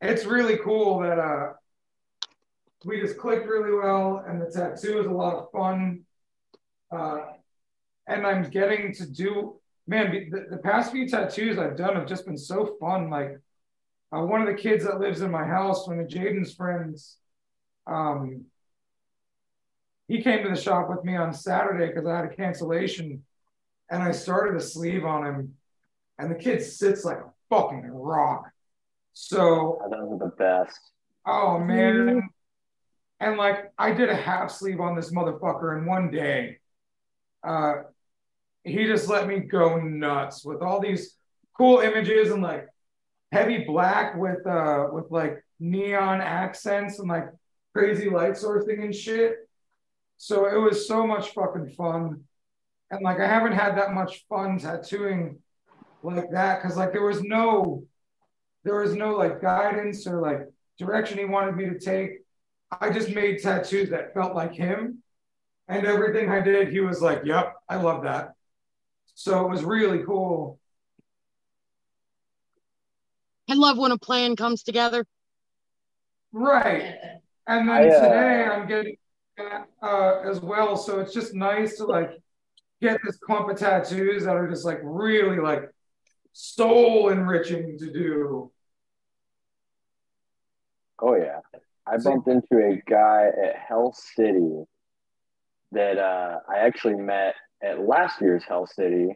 [0.00, 1.52] it's really cool that uh,
[2.86, 6.04] we just clicked really well, and the tattoo is a lot of fun.
[6.90, 7.18] Uh,
[8.06, 12.24] and I'm getting to do, man, the, the past few tattoos I've done have just
[12.24, 13.10] been so fun.
[13.10, 13.38] Like,
[14.10, 17.18] uh, one of the kids that lives in my house, one of Jaden's friends,
[17.86, 18.46] um,
[20.08, 23.22] he came to the shop with me on Saturday because I had a cancellation
[23.90, 25.54] and I started a sleeve on him,
[26.18, 28.44] and the kid sits like a fucking rock.
[29.12, 30.78] So, Those are the best.
[31.26, 32.28] oh man.
[33.20, 36.58] And like, I did a half sleeve on this motherfucker in one day.
[37.46, 37.74] Uh,
[38.64, 41.16] he just let me go nuts with all these
[41.56, 42.66] cool images and like
[43.30, 47.26] heavy black with uh with like neon accents and like
[47.72, 49.36] crazy light sourcing and shit.
[50.16, 52.24] So it was so much fucking fun.
[52.90, 55.38] And like I haven't had that much fun tattooing
[56.12, 57.84] like that because like there was no
[58.64, 60.40] there was no like guidance or like
[60.78, 62.20] direction he wanted me to take.
[62.80, 65.02] I just made tattoos that felt like him.
[65.68, 68.34] And everything I did, he was like, Yep, I love that.
[69.14, 70.58] So it was really cool.
[73.48, 75.06] I love when a plan comes together.
[76.32, 76.96] Right.
[77.46, 78.96] And then I, uh, today I'm getting
[79.36, 80.76] that uh, as well.
[80.76, 82.10] So it's just nice to like
[82.80, 85.70] get this clump of tattoos that are just like really like
[86.34, 88.50] soul enriching to do.
[91.00, 91.40] Oh yeah.
[91.86, 94.64] I bumped into a guy at Hell City
[95.72, 99.14] that uh, I actually met at last year's Hell City.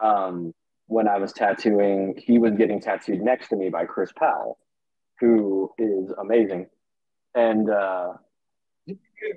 [0.00, 0.54] Um,
[0.86, 4.58] when I was tattooing, he was getting tattooed next to me by Chris Powell,
[5.20, 6.66] who is amazing.
[7.34, 8.14] And uh,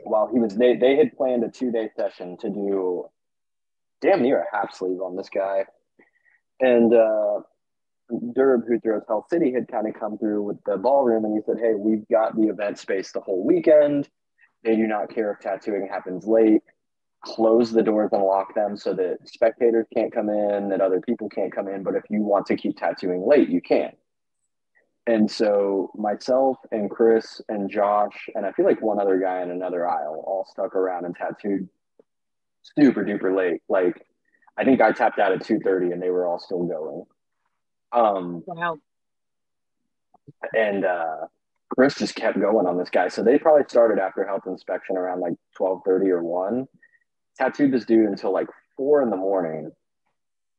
[0.04, 3.06] while he was, they, they had planned a two day session to do
[4.02, 5.66] damn near a half sleeve on this guy.
[6.60, 7.42] And uh,
[8.34, 11.42] Durb, who throws Hell City, had kind of come through with the ballroom and he
[11.46, 14.10] said, Hey, we've got the event space the whole weekend.
[14.64, 16.62] They do not care if tattooing happens late.
[17.24, 21.28] Close the doors and lock them so that spectators can't come in, that other people
[21.30, 21.84] can't come in.
[21.84, 23.92] But if you want to keep tattooing late, you can.
[25.08, 29.52] And so myself and Chris and Josh, and I feel like one other guy in
[29.52, 31.70] another aisle all stuck around and tattooed
[32.78, 33.62] super duper late.
[33.70, 34.06] Like
[34.58, 37.06] I think I tapped out at 2:30 and they were all still going.
[37.92, 38.78] Um, Wow.
[40.56, 41.28] and uh,
[41.70, 43.08] Chris just kept going on this guy.
[43.10, 46.68] So they probably started after health inspection around like twelve thirty or one.
[47.38, 49.72] Tattooed this dude until like four in the morning.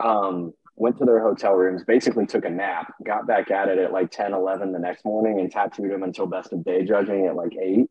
[0.00, 3.92] Um, went to their hotel rooms, basically took a nap, got back at it at
[3.92, 7.34] like 10, 11 the next morning, and tattooed him until best of day judging at
[7.34, 7.86] like eight.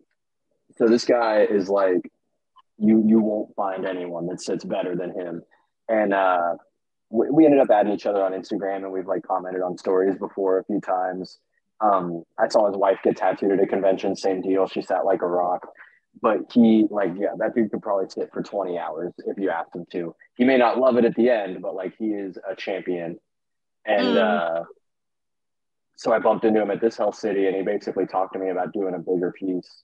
[0.77, 2.01] So this guy is like,
[2.77, 5.41] you you won't find anyone that sits better than him.
[5.87, 6.55] And uh,
[7.09, 10.15] we, we ended up adding each other on Instagram, and we've like commented on stories
[10.17, 11.39] before a few times.
[11.81, 14.67] Um, I saw his wife get tattooed at a convention, same deal.
[14.67, 15.67] She sat like a rock.
[16.21, 19.75] But he, like, yeah, that dude could probably sit for 20 hours if you asked
[19.75, 20.15] him to.
[20.37, 23.19] He may not love it at the end, but like, he is a champion.
[23.85, 24.61] And Mm.
[24.61, 24.63] uh,
[25.97, 28.49] so I bumped into him at this Hell City, and he basically talked to me
[28.49, 29.83] about doing a bigger piece.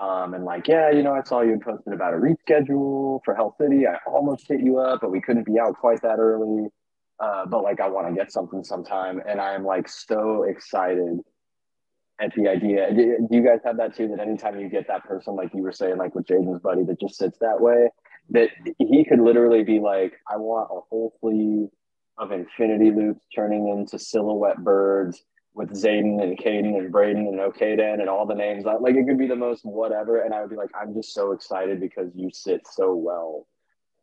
[0.00, 3.54] Um, and like, yeah, you know, I saw you posted about a reschedule for Hell
[3.60, 3.86] City.
[3.86, 6.68] I almost hit you up, but we couldn't be out quite that early.
[7.18, 11.20] Uh, but like, I want to get something sometime, and I am like so excited
[12.18, 12.90] at the idea.
[12.94, 14.08] Do, do you guys have that too?
[14.08, 16.98] That anytime you get that person, like you were saying, like with Jaden's buddy, that
[16.98, 17.88] just sits that way,
[18.30, 21.68] that he could literally be like, I want a whole sleeve
[22.16, 25.22] of infinity loops turning into silhouette birds
[25.54, 28.64] with Zayden and Caden and Braden and Okaden and all the names.
[28.64, 31.32] Like it could be the most whatever, and I would be like, I'm just so
[31.32, 33.46] excited because you sit so well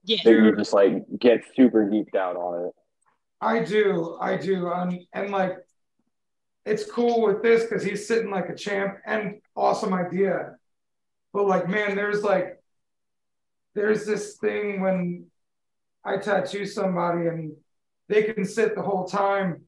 [0.04, 0.18] Yeah.
[0.24, 2.74] that you just like get super geeked out on it.
[3.40, 5.58] I do, I do, um, and like,
[6.66, 10.56] it's cool with this because he's sitting like a champ and awesome idea.
[11.34, 12.62] But like, man, there's like,
[13.74, 15.28] there's this thing when
[16.04, 17.56] I tattoo somebody and
[18.10, 19.62] they can sit the whole time,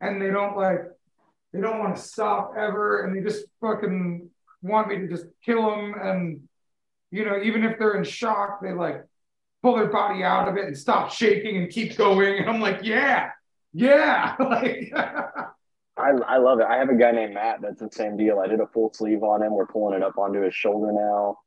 [0.00, 0.80] and they don't like,
[1.52, 4.28] they don't want to stop ever, and they just fucking
[4.62, 6.40] want me to just kill them, and
[7.10, 9.04] you know, even if they're in shock, they like
[9.62, 12.38] pull their body out of it and stop shaking and keep going.
[12.38, 13.30] And I'm like, yeah,
[13.72, 14.36] yeah.
[14.40, 16.66] like, I, I love it.
[16.66, 18.38] I have a guy named Matt that's the same deal.
[18.38, 19.54] I did a full sleeve on him.
[19.54, 21.38] We're pulling it up onto his shoulder now.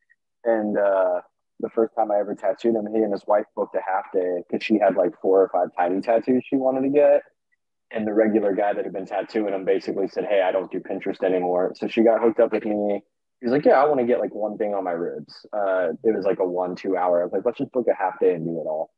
[0.44, 1.22] And uh,
[1.60, 4.44] the first time I ever tattooed him, he and his wife booked a half day
[4.48, 7.22] because she had like four or five tiny tattoos she wanted to get.
[7.94, 10.80] And the regular guy that had been tattooing him basically said, Hey, I don't do
[10.80, 11.74] Pinterest anymore.
[11.76, 13.02] So she got hooked up with me.
[13.42, 15.46] He's like, Yeah, I want to get like one thing on my ribs.
[15.54, 17.22] Uh, it was like a one, two hour.
[17.22, 18.92] I was like, Let's just book a half day and do it all.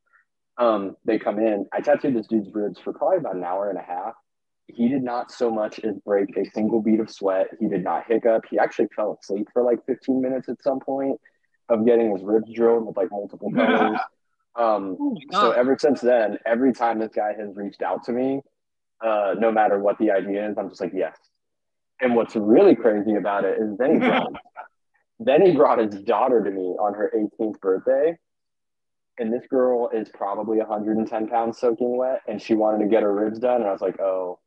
[0.57, 1.65] Um, they come in.
[1.73, 4.13] I tattooed this dude's ribs for probably about an hour and a half
[4.67, 7.47] he did not so much as break a single bead of sweat.
[7.59, 8.45] He did not hiccup.
[8.49, 11.19] He actually fell asleep for like 15 minutes at some point
[11.69, 13.99] of getting his ribs drilled with like multiple colors.
[14.55, 18.41] Um, Oh so ever since then, every time this guy has reached out to me,
[19.05, 21.15] uh, no matter what the idea is, I'm just like, yes.
[22.01, 24.33] And what's really crazy about it is then he brought,
[25.19, 28.17] then he brought his daughter to me on her 18th birthday.
[29.17, 33.13] And this girl is probably 110 pounds soaking wet, and she wanted to get her
[33.13, 33.61] ribs done.
[33.61, 34.39] And I was like, oh,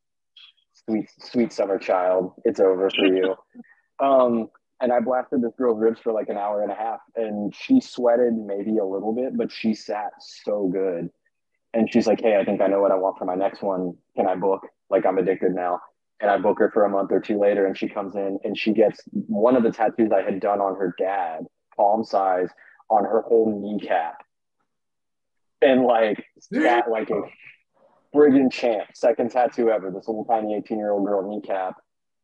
[0.84, 3.34] sweet, sweet summer child, it's over for you.
[4.04, 7.54] um, and I blasted this girl's ribs for like an hour and a half, and
[7.54, 11.10] she sweated maybe a little bit, but she sat so good.
[11.78, 13.96] And she's like, "Hey, I think I know what I want for my next one.
[14.16, 14.66] Can I book?
[14.90, 15.80] Like I'm addicted now."
[16.20, 18.58] And I book her for a month or two later, and she comes in and
[18.58, 21.46] she gets one of the tattoos I had done on her dad,
[21.76, 22.48] palm size,
[22.90, 24.24] on her whole kneecap,
[25.62, 27.22] and like sat like a
[28.12, 28.88] friggin' champ.
[28.94, 29.90] Second tattoo ever.
[29.90, 31.76] This little tiny 18 year old girl kneecap.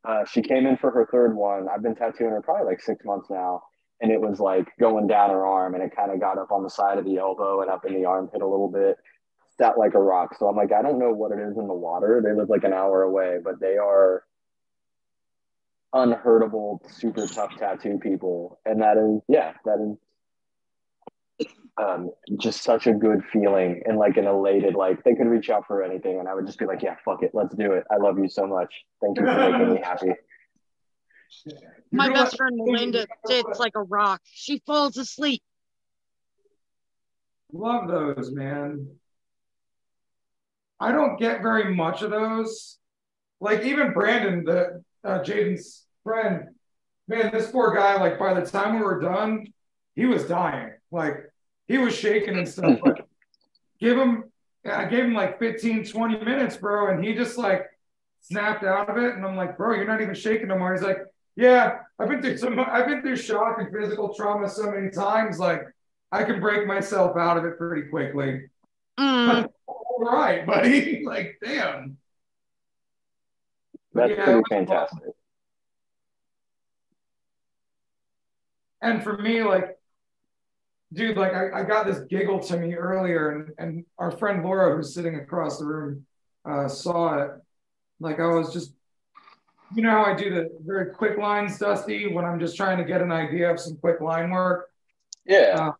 [0.04, 1.68] Uh, she came in for her third one.
[1.68, 3.62] I've been tattooing her probably like six months now.
[4.00, 6.62] And it was like going down her arm and it kind of got up on
[6.62, 8.96] the side of the elbow and up in the armpit a little bit.
[9.58, 10.36] Sat like a rock.
[10.38, 12.20] So I'm like, I don't know what it is in the water.
[12.24, 14.24] They live like an hour away, but they are
[15.92, 18.58] unhurtable, super tough tattoo people.
[18.64, 19.96] And that is, yeah, that
[21.40, 21.46] is
[21.76, 25.66] um, just such a good feeling and like an elated, like they could reach out
[25.66, 26.18] for anything.
[26.18, 27.30] And I would just be like, yeah, fuck it.
[27.32, 27.84] Let's do it.
[27.90, 28.72] I love you so much.
[29.00, 30.08] Thank you for making me happy.
[31.92, 34.20] My You're best friend Melinda sits like a rock.
[34.24, 35.42] She falls asleep.
[37.52, 38.88] Love those, man.
[40.80, 42.78] I don't get very much of those.
[43.40, 46.48] Like even Brandon, the uh, Jaden's friend,
[47.08, 47.96] man, this poor guy.
[47.96, 49.46] Like by the time we were done,
[49.94, 50.72] he was dying.
[50.90, 51.16] Like
[51.66, 52.78] he was shaking and stuff.
[52.82, 53.06] But
[53.80, 54.24] give him,
[54.64, 57.66] I gave him like 15, 20 minutes, bro, and he just like
[58.20, 59.14] snapped out of it.
[59.14, 60.72] And I'm like, bro, you're not even shaking no more.
[60.72, 60.98] He's like,
[61.36, 65.38] yeah, I've been through some, I've been through shock and physical trauma so many times.
[65.38, 65.62] Like
[66.12, 68.42] I can break myself out of it pretty quickly.
[68.98, 69.48] Mm,
[69.96, 71.02] All right, buddy.
[71.04, 71.98] Like, damn.
[73.92, 75.14] That's Yeah, pretty fantastic.
[78.82, 79.78] And for me, like,
[80.92, 84.74] dude, like I, I got this giggle to me earlier, and, and our friend Laura,
[84.76, 86.06] who's sitting across the room,
[86.44, 87.30] uh, saw it.
[88.00, 88.72] Like I was just,
[89.74, 92.84] you know how I do the very quick lines, Dustie, when I'm just trying to
[92.84, 94.70] get an idea of some quick line work.
[95.24, 95.68] Yeah.
[95.68, 95.72] Uh,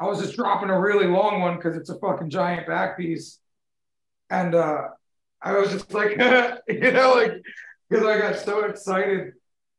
[0.00, 3.38] I was just dropping a really long one because it's a fucking giant back piece.
[4.30, 4.82] And uh
[5.42, 6.10] I was just like,
[6.68, 7.42] you know, like
[7.88, 9.32] because I got so excited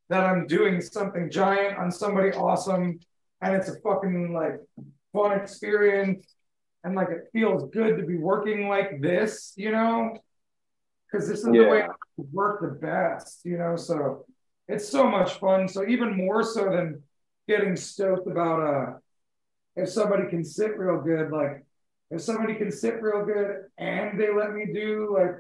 [0.10, 3.00] that I'm doing something giant on somebody awesome
[3.42, 4.60] and it's a fucking like
[5.14, 6.36] fun experience
[6.84, 10.18] and like it feels good to be working like this, you know?
[11.12, 13.76] Because this is the way I work the best, you know.
[13.76, 14.26] So
[14.68, 15.68] it's so much fun.
[15.68, 17.04] So even more so than
[17.48, 18.94] getting stoked about uh
[19.76, 21.66] if somebody can sit real good, like
[22.10, 25.36] if somebody can sit real good and they let me do like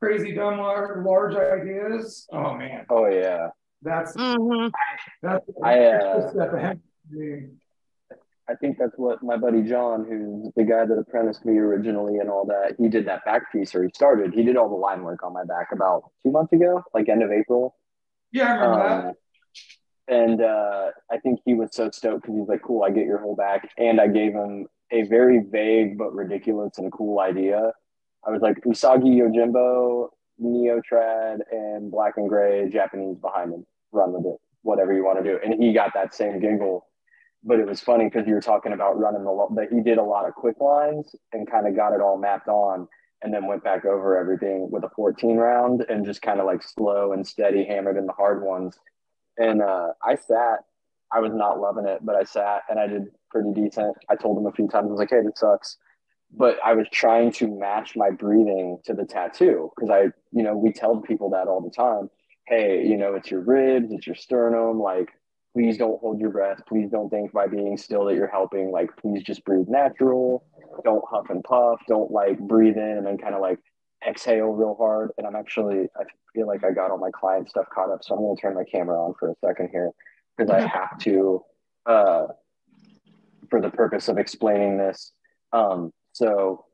[0.00, 3.48] crazy dumb large, large ideas, oh man, Oh yeah.
[3.82, 4.70] that's mhm.
[5.22, 6.80] that's I, uh, a step ahead.
[7.10, 7.48] of me.
[8.48, 12.28] I think that's what my buddy John, who's the guy that apprenticed me originally and
[12.28, 14.34] all that, he did that back piece or he started.
[14.34, 17.22] He did all the line work on my back about two months ago, like end
[17.22, 17.76] of April.
[18.32, 19.14] Yeah, I remember Um, that.
[20.08, 23.18] And uh, I think he was so stoked because he's like, "Cool, I get your
[23.18, 27.72] whole back." And I gave him a very vague but ridiculous and cool idea.
[28.26, 30.08] I was like, Usagi Yojimbo,
[30.40, 33.66] Neotrad, and Black and Gray Japanese behind him.
[33.90, 35.38] Run with it, whatever you want to do.
[35.44, 36.86] And he got that same giggle.
[37.44, 40.02] But it was funny because you were talking about running the that he did a
[40.02, 42.86] lot of quick lines and kind of got it all mapped on,
[43.22, 46.62] and then went back over everything with a 14 round and just kind of like
[46.62, 48.78] slow and steady hammered in the hard ones
[49.38, 50.60] and uh, I sat.
[51.14, 53.96] I was not loving it, but I sat and I did pretty decent.
[54.08, 55.76] I told him a few times, I was like, "Hey, this sucks,"
[56.36, 60.56] but I was trying to match my breathing to the tattoo because I, you know,
[60.56, 62.08] we tell people that all the time.
[62.46, 64.80] Hey, you know, it's your ribs, it's your sternum.
[64.80, 65.10] Like,
[65.54, 66.60] please don't hold your breath.
[66.66, 68.70] Please don't think by being still that you're helping.
[68.70, 70.44] Like, please just breathe natural.
[70.84, 71.80] Don't huff and puff.
[71.86, 73.58] Don't like breathe in and then kind of like
[74.06, 75.10] exhale real hard.
[75.18, 78.02] And I'm actually, I feel like I got all my client stuff caught up.
[78.02, 79.90] So I'm going to turn my camera on for a second here
[80.36, 81.42] because I have to,
[81.86, 82.26] uh,
[83.50, 85.12] for the purpose of explaining this.
[85.52, 86.64] Um, so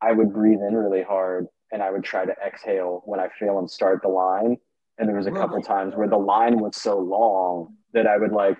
[0.00, 3.58] I would breathe in really hard and I would try to exhale when I feel
[3.58, 4.56] and start the line.
[4.98, 8.32] And there was a couple times where the line was so long that I would
[8.32, 8.56] like,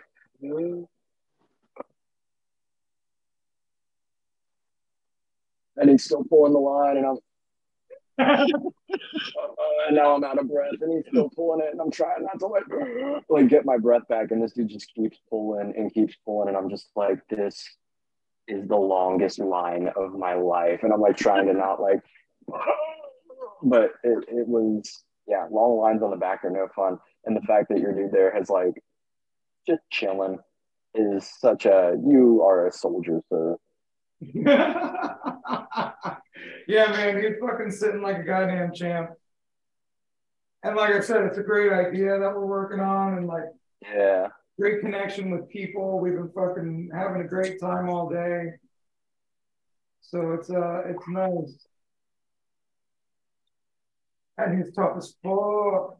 [5.78, 7.18] and he's still pulling the line and I'm
[8.18, 12.38] and now I'm out of breath, and he's still pulling it, and I'm trying not
[12.40, 12.64] to like
[13.28, 16.56] like get my breath back, and this dude just keeps pulling and keeps pulling, and
[16.56, 17.64] I'm just like, this
[18.48, 22.00] is the longest line of my life, and I'm like trying to not like,
[23.62, 27.42] but it, it was yeah, long lines on the back are no fun, and the
[27.42, 28.82] fact that your dude there has like
[29.66, 30.38] just chilling
[30.94, 33.56] is such a you are a soldier, sir.
[34.20, 36.12] yeah,
[36.66, 39.10] man, he's fucking sitting like a goddamn champ.
[40.62, 43.44] And like I said, it's a great idea that we're working on, and like
[43.82, 44.28] Yeah.
[44.58, 46.00] great connection with people.
[46.00, 48.54] We've been fucking having a great time all day.
[50.00, 51.66] So it's uh it's nice.
[54.38, 55.98] And he's tough as fuck.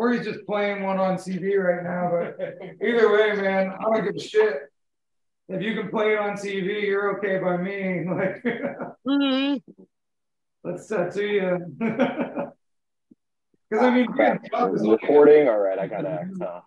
[0.00, 2.38] Or he's just playing one on TV right now, but
[2.82, 4.60] either way, man, I don't give a shit.
[5.50, 8.06] If you can play it on TV, you're okay by me.
[8.08, 8.42] Like,
[9.06, 9.62] Mhm.
[10.64, 11.58] let's tattoo you.
[11.78, 12.52] Because
[13.78, 14.40] I mean, Crap.
[14.50, 15.48] being is recording.
[15.48, 16.64] All right, I gotta act tough.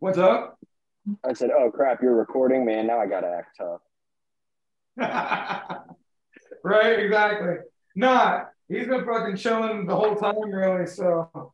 [0.00, 0.58] What's up?
[1.22, 2.88] I said, "Oh crap, you're recording, man.
[2.88, 3.82] Now I gotta act tough."
[6.64, 7.54] right, exactly.
[7.94, 10.86] Nah, he's been fucking chilling the whole time, really.
[10.88, 11.52] So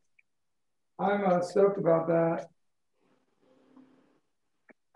[0.99, 2.49] I'm uh, stoked about that.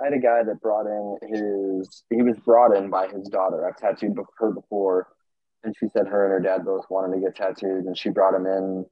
[0.00, 2.02] I had a guy that brought in his.
[2.10, 3.66] He was brought in by his daughter.
[3.66, 5.08] I've tattooed her before,
[5.62, 8.34] and she said her and her dad both wanted to get tattooed, and she brought
[8.34, 8.84] him in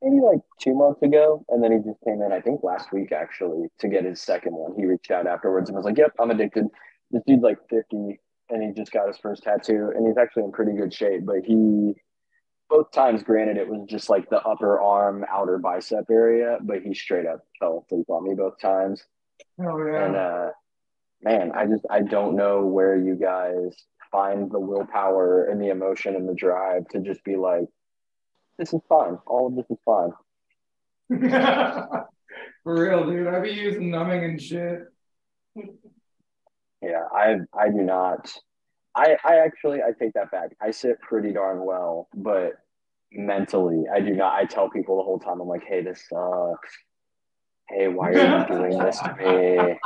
[0.00, 2.32] maybe like two months ago, and then he just came in.
[2.32, 4.74] I think last week actually to get his second one.
[4.76, 6.68] He reached out afterwards and was like, "Yep, I'm addicted."
[7.10, 8.18] This dude's like 50,
[8.48, 11.26] and he just got his first tattoo, and he's actually in pretty good shape.
[11.26, 11.94] But he,
[12.68, 16.94] both times, granted, it was just like the upper arm, outer bicep area, but he
[16.94, 19.02] straight up fell asleep on me both times.
[19.60, 20.04] Oh yeah.
[20.04, 20.48] And uh,
[21.22, 23.74] man, I just I don't know where you guys
[24.10, 27.66] find the willpower and the emotion and the drive to just be like,
[28.58, 29.18] this is fine.
[29.26, 30.12] All of this is fine.
[32.64, 33.26] For real, dude.
[33.26, 34.80] I be using numbing and shit.
[36.82, 38.32] Yeah, I I do not.
[38.94, 40.56] I I actually I take that back.
[40.60, 42.52] I sit pretty darn well, but
[43.12, 44.34] mentally I do not.
[44.34, 46.70] I tell people the whole time I'm like, hey, this sucks.
[47.68, 49.78] Hey, why are you doing this to me?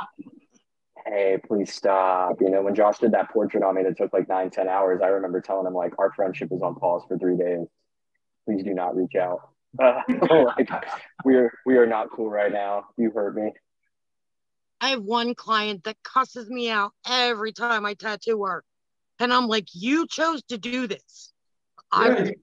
[1.07, 2.41] Hey, please stop.
[2.41, 5.01] You know, when Josh did that portrait on me that took like nine, ten hours,
[5.03, 7.67] I remember telling him like our friendship is on pause for three days.
[8.47, 9.41] Please do not reach out.
[9.81, 10.03] Uh,
[10.59, 10.69] like
[11.25, 12.87] we are we are not cool right now.
[12.97, 13.53] You heard me.
[14.81, 18.65] I have one client that cusses me out every time I tattoo her.
[19.19, 21.33] And I'm like, you chose to do this.
[21.91, 22.37] I, Right.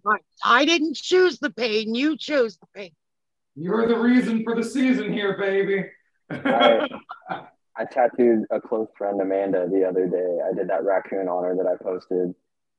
[0.44, 1.96] I, I didn't choose the pain.
[1.96, 2.92] You chose the pain.
[3.56, 5.86] You're the reason for the season here, baby.
[6.30, 6.90] I,
[7.78, 10.40] I tattooed a close friend, Amanda, the other day.
[10.50, 12.34] I did that raccoon on her that I posted,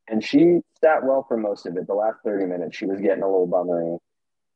[0.09, 1.87] and she sat well for most of it.
[1.87, 3.99] The last 30 minutes, she was getting a little bummery.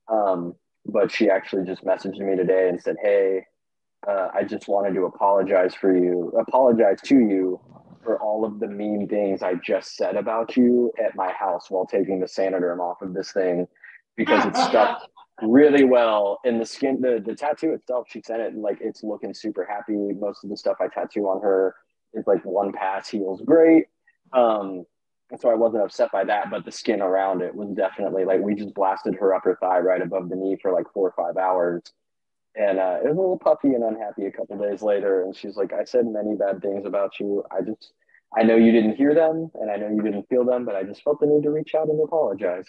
[0.09, 3.45] Um, but she actually just messaged me today and said, Hey,
[4.07, 7.61] uh, I just wanted to apologize for you, apologize to you
[8.03, 11.87] for all of the mean things I just said about you at my house while
[11.87, 13.67] taking the Saniderm off of this thing
[14.17, 15.03] because it's stuck
[15.43, 17.01] really well in the skin.
[17.01, 19.95] The, the tattoo itself she sent it like it's looking super happy.
[19.95, 21.75] Most of the stuff i tattoo on her
[22.15, 23.87] is like one pass heals great.
[24.33, 24.85] Um
[25.31, 28.41] and so i wasn't upset by that but the skin around it was definitely like
[28.41, 31.37] we just blasted her upper thigh right above the knee for like four or five
[31.37, 31.83] hours
[32.57, 35.57] and uh, it was a little puffy and unhappy a couple days later and she's
[35.57, 37.93] like i said many bad things about you i just
[38.37, 40.83] i know you didn't hear them and i know you didn't feel them but i
[40.83, 42.67] just felt the need to reach out and apologize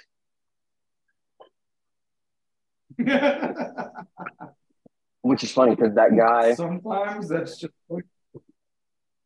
[5.21, 7.73] which is funny because that guy Sometimes that's just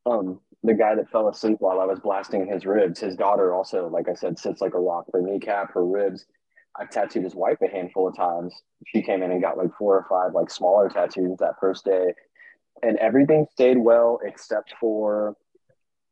[0.06, 3.88] um the guy that fell asleep while I was blasting his ribs, his daughter also,
[3.88, 5.06] like I said, sits like a rock.
[5.14, 6.26] Her kneecap, her ribs.
[6.80, 8.54] I've tattooed his wife a handful of times.
[8.88, 12.14] She came in and got like four or five like smaller tattoos that first day,
[12.84, 15.36] and everything stayed well except for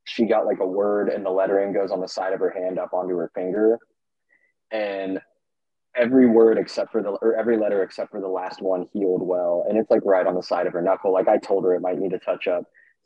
[0.06, 2.80] she got like a word and the lettering goes on the side of her hand
[2.80, 3.78] up onto her finger,
[4.72, 5.20] and
[5.96, 9.66] every word except for the or every letter except for the last one healed well,
[9.68, 11.14] and it's like right on the side of her knuckle.
[11.14, 12.64] Like I told her it might need a touch up.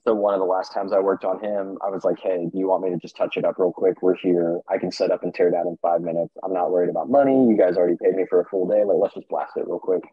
[0.07, 2.57] So one of the last times I worked on him, I was like, "Hey, do
[2.57, 4.01] you want me to just touch it up real quick?
[4.01, 4.61] We're here.
[4.69, 6.33] I can set up and tear down in five minutes.
[6.45, 7.45] I'm not worried about money.
[7.45, 8.85] You guys already paid me for a full day.
[8.85, 10.03] Like, let's just blast it real quick."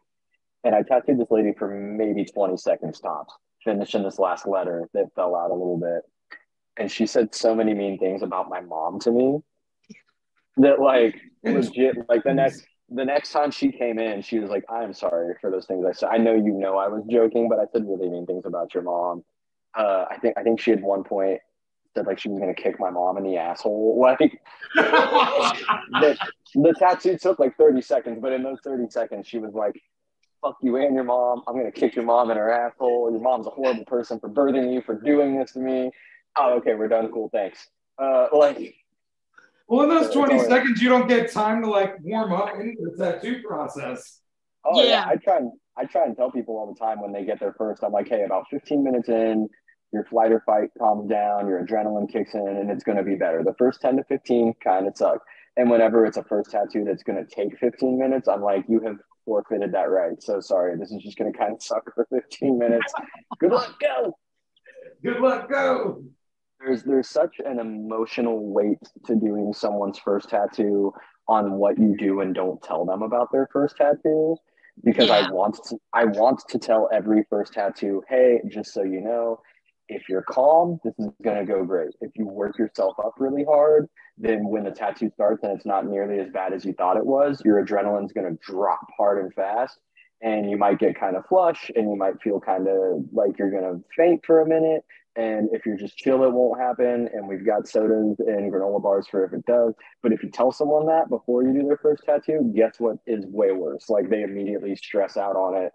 [0.65, 3.33] And I tattooed this lady for maybe 20 seconds tops,
[3.63, 6.03] finishing this last letter that fell out a little bit.
[6.77, 9.39] And she said so many mean things about my mom to me
[10.57, 11.15] that, like,
[11.45, 15.37] legit, like the next the next time she came in, she was like, "I'm sorry
[15.41, 16.09] for those things I said.
[16.11, 18.83] I know you know I was joking, but I said really mean things about your
[18.83, 19.23] mom."
[19.77, 21.41] Uh, I think I think she at one point
[21.95, 23.99] said like she was gonna kick my mom in the asshole.
[24.01, 24.19] Like
[24.75, 26.17] the,
[26.55, 29.81] the tattoo took like 30 seconds, but in those 30 seconds, she was like,
[30.43, 31.43] "Fuck you and your mom.
[31.47, 33.11] I'm gonna kick your mom in her asshole.
[33.11, 35.91] Your mom's a horrible person for birthing you, for doing this to me."
[36.37, 37.11] Oh, okay, we're done.
[37.13, 37.69] Cool, thanks.
[37.99, 38.75] Uh, like
[39.67, 40.49] well, in those 20 alright.
[40.49, 44.21] seconds, you don't get time to like warm up into the tattoo process.
[44.65, 44.89] Oh yeah.
[44.89, 45.05] Yeah.
[45.09, 47.55] I try and I try and tell people all the time when they get there
[47.57, 47.83] first.
[47.83, 49.49] I'm like, hey, about 15 minutes in,
[49.95, 53.15] your flight or fight calms down, your adrenaline kicks in, and it's going to be
[53.15, 53.43] better.
[53.43, 55.21] The first 10 to 15 kind of suck.
[55.57, 58.81] And whenever it's a first tattoo that's going to take 15 minutes, I'm like, you
[58.81, 60.21] have forfeited that right.
[60.23, 62.93] So sorry, this is just going to kind of suck for 15 minutes.
[63.39, 64.19] Good luck, go.
[65.03, 66.03] Good luck, go.
[66.61, 70.93] there's there's such an emotional weight to doing someone's first tattoo
[71.29, 74.37] on what you do and don't tell them about their first tattoo
[74.85, 75.27] because Yeah.
[75.29, 79.41] I want to I want to tell every first tattoo, hey, just so you know,
[79.89, 81.91] if you're calm, this is going to go great.
[82.01, 85.87] If you work yourself up really hard, then when the tattoo starts and it's not
[85.87, 89.33] nearly as bad as you thought it was, your adrenaline's going to drop hard and
[89.35, 89.79] fast
[90.23, 93.51] and you might get kind of flush and you might feel kind of like you're
[93.51, 94.85] going to faint for a minute
[95.17, 97.09] and if you're just chill, it won't happen.
[97.13, 99.75] And we've got sodas and granola bars for if it does.
[100.03, 103.25] But if you tell someone that before you do their first tattoo, guess what is
[103.27, 103.89] way worse?
[103.89, 105.73] Like they immediately stress out on it.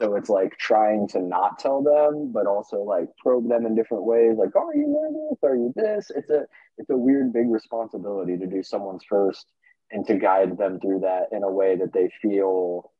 [0.00, 4.04] So it's like trying to not tell them, but also like probe them in different
[4.04, 4.36] ways.
[4.36, 5.38] Like, are you nervous?
[5.44, 6.10] Are you this?
[6.14, 6.46] It's a
[6.78, 9.46] it's a weird big responsibility to do someone's first.
[9.90, 12.90] and to guide them through that in a way that they feel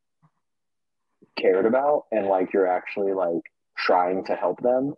[1.37, 3.43] cared about and like you're actually like
[3.77, 4.95] trying to help them.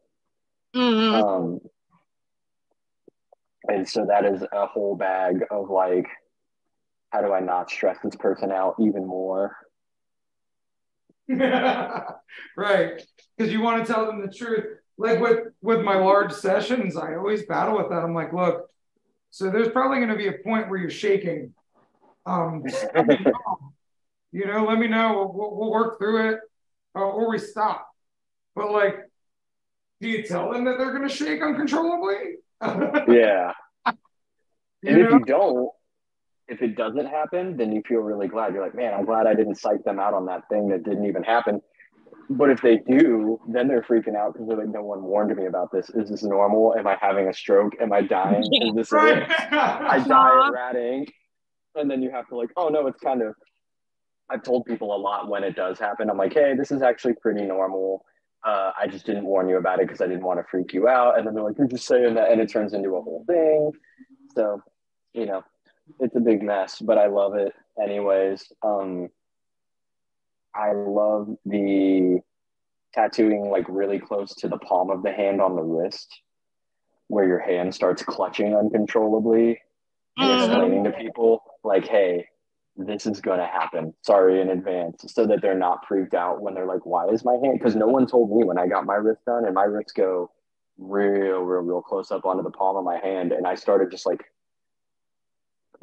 [0.75, 1.15] Mhm.
[1.15, 1.61] Um,
[3.69, 6.07] and so that is a whole bag of like,
[7.11, 9.57] how do I not stress this person out even more?
[12.57, 13.03] right.
[13.37, 14.65] Because you want to tell them the truth.
[14.99, 18.03] Like with with my large sessions i always battle with that.
[18.03, 18.71] I'm like look
[19.31, 21.53] so there's probably going to be a point where you're shaking.
[22.25, 22.65] Um
[22.95, 23.59] know.
[24.33, 25.31] you know let me know.
[25.35, 26.41] We'll, we'll work through it
[26.95, 27.87] uh, or we stop.
[28.55, 28.97] But like
[30.01, 32.37] do you tell them that they're going to shake uncontrollably?
[33.09, 33.53] Yeah.
[33.85, 35.71] And if you don't,
[36.49, 38.55] if it doesn't happen, then you feel really glad.
[38.55, 41.07] You're like, man, I'm glad I didn't psych them out on that thing that didn't
[41.07, 41.61] even happen.
[42.29, 45.47] But if they do, then they're freaking out because they're like, no one warned me
[45.47, 45.91] about this.
[45.91, 46.75] Is this normal?
[46.77, 47.75] Am I having a stroke?
[47.81, 48.43] Am I dying?
[48.51, 49.29] Is this it?
[49.53, 51.13] I die at rat ink.
[51.75, 53.35] And then you have to like, oh no, it's kind of
[54.29, 56.11] I've told people a lot when it does happen.
[56.11, 58.05] I'm like, hey, this is actually pretty normal.
[58.45, 60.89] Uh, I just didn't warn you about it because I didn't want to freak you
[60.89, 61.19] out.
[61.19, 63.73] And then they're like, you're just saying that, and it turns into a whole thing.
[64.35, 64.63] So,
[65.13, 65.43] you know,
[66.01, 68.53] it's a big mess, but I love it anyways.
[68.63, 69.09] Um,
[70.55, 72.21] I love the
[72.95, 76.21] tattooing like really close to the palm of the hand on the wrist,
[77.09, 79.61] where your hand starts clutching uncontrollably
[80.19, 80.35] and Mhm.
[80.35, 82.27] explaining to people like, hey,
[82.77, 83.95] this is going to happen.
[84.03, 87.37] Sorry in advance, so that they're not freaked out when they're like, why is my
[87.37, 87.59] hand?
[87.59, 90.31] Because no one told me when I got my wrist done, and my wrists go
[90.79, 94.05] real, real, real close up onto the palm of my hand, and I started just
[94.07, 94.25] like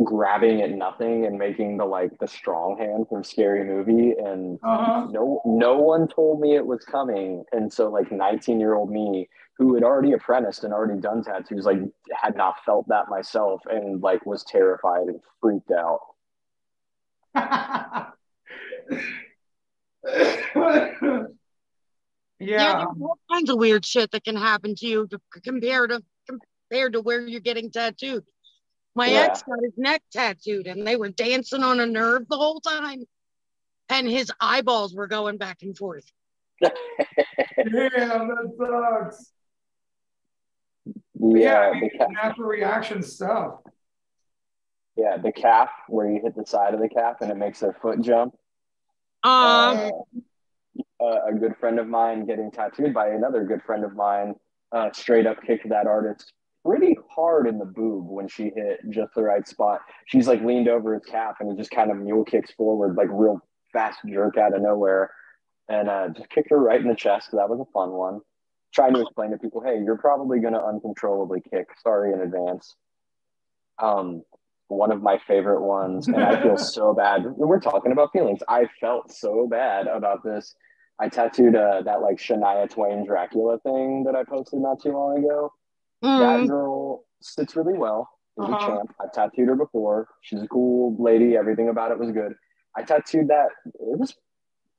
[0.04, 5.08] grabbing at nothing and making the like the strong hand from Scary Movie, and uh-huh.
[5.12, 9.30] no no one told me it was coming and so like 19 year old me
[9.58, 11.80] who had already apprenticed and already done tattoos like
[12.12, 16.00] had not felt that myself and like was terrified and freaked out
[22.44, 25.92] Yeah, yeah there's all kinds of weird shit that can happen to you to, compared
[25.92, 28.24] to compared to where you're getting tattooed.
[28.96, 29.22] My Yeah.
[29.24, 33.04] ex got his neck tattooed, and they were dancing on a nerve the whole time,
[33.90, 36.12] and his eyeballs were going back and forth.
[36.62, 36.78] Damn,
[38.28, 39.32] that sucks.
[41.16, 43.56] yeah, Yeah, I the mean, calf, natural reaction stuff.
[44.96, 47.74] yeah the calf where you hit the side of the calf and it makes their
[47.82, 48.36] foot jump
[49.24, 49.92] Um,
[51.02, 54.36] uh, a, a good friend of mine getting tattooed by another good friend of mine
[54.72, 56.32] uh, straight up kicked that artist
[56.66, 59.82] pretty hard in the boob when she hit just the right spot.
[60.06, 63.10] She's like leaned over his calf and he just kind of mule kicks forward, like
[63.12, 63.40] real
[63.72, 65.12] fast jerk out of nowhere,
[65.68, 67.30] and uh, just kicked her right in the chest.
[67.32, 68.22] That was a fun one.
[68.74, 71.68] Trying to explain to people, hey, you're probably going to uncontrollably kick.
[71.84, 72.76] Sorry in advance.
[73.80, 74.24] Um,
[74.68, 77.24] one of my favorite ones, and I feel so bad.
[77.26, 78.40] We're talking about feelings.
[78.48, 80.56] I felt so bad about this.
[81.00, 85.18] I tattooed uh, that like Shania Twain Dracula thing that I posted not too long
[85.20, 85.52] ago.
[86.04, 88.10] That mm, girl sits really well.
[88.38, 88.56] Is Uh-huh.
[88.56, 88.96] a champ.
[89.00, 90.08] I tattooed her before.
[90.22, 91.38] She's a cool lady.
[91.38, 92.34] Everything about it was good.
[92.76, 93.50] I tattooed that.
[93.66, 94.16] It was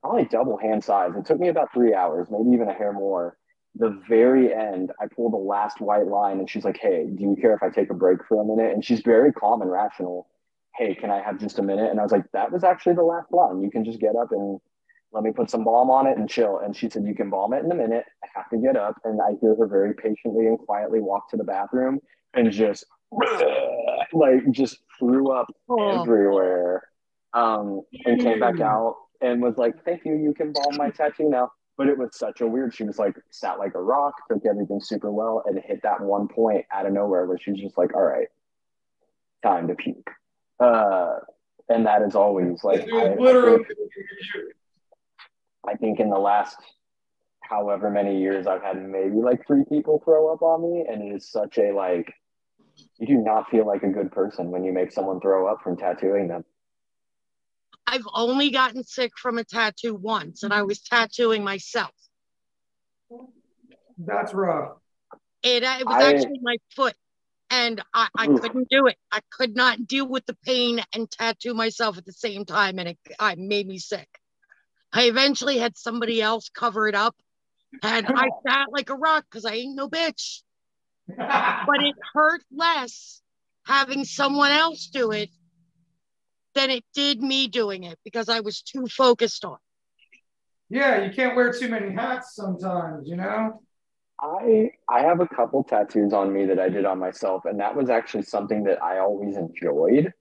[0.02, 1.12] probably double hand size.
[1.16, 3.36] It took me about three hours, maybe even a hair more.
[3.76, 7.36] The very end, I pulled the last white line, and she's like, "Hey, do you
[7.40, 10.28] care if I take a break for a minute?" And she's very calm and rational.
[10.76, 11.90] Hey, can I have just a minute?
[11.90, 13.62] And I was like, "That was actually the last line.
[13.62, 14.60] You can just get up and
[15.14, 17.54] let me put some balm on it and chill." And she said, "You can balm
[17.54, 18.04] it in a minute.
[18.22, 21.36] I have to get up." And I hear her very patiently and quietly walk to
[21.36, 22.00] the bathroom
[22.34, 22.84] and just
[24.12, 26.88] like just threw up oh, everywhere.
[27.32, 30.14] Um, and came back out and was like, "Thank you.
[30.14, 32.74] You can balm my tattoo now." But it was such a weird.
[32.74, 36.28] She was like sat like a rock, took everything super well, and hit that one
[36.28, 38.28] point out of nowhere where she's just like, "All right,
[39.42, 40.10] time to puke."
[40.60, 41.16] Uh,
[41.68, 43.64] and that is always like I literally.
[45.66, 46.56] Think, I think in the last
[47.40, 51.14] however many years I've had maybe like three people throw up on me, and it
[51.14, 52.12] is such a like
[52.98, 55.76] you do not feel like a good person when you make someone throw up from
[55.76, 56.44] tattooing them.
[57.86, 61.92] I've only gotten sick from a tattoo once, and I was tattooing myself.
[63.98, 64.78] That's rough.
[65.42, 66.94] It, uh, it was I- actually my foot,
[67.50, 68.96] and I, I couldn't do it.
[69.12, 72.88] I could not deal with the pain and tattoo myself at the same time, and
[72.88, 74.08] it I made me sick.
[74.94, 77.16] I eventually had somebody else cover it up,
[77.82, 80.42] and I sat like a rock because I ain't no bitch.
[81.18, 83.20] But it hurt less
[83.66, 85.30] having someone else do it
[86.54, 89.58] than it did me doing it because I was too focused on.
[90.70, 93.60] yeah, you can't wear too many hats sometimes, you know?
[94.20, 97.74] I I have a couple tattoos on me that I did on myself, and that
[97.74, 100.12] was actually something that I always enjoyed.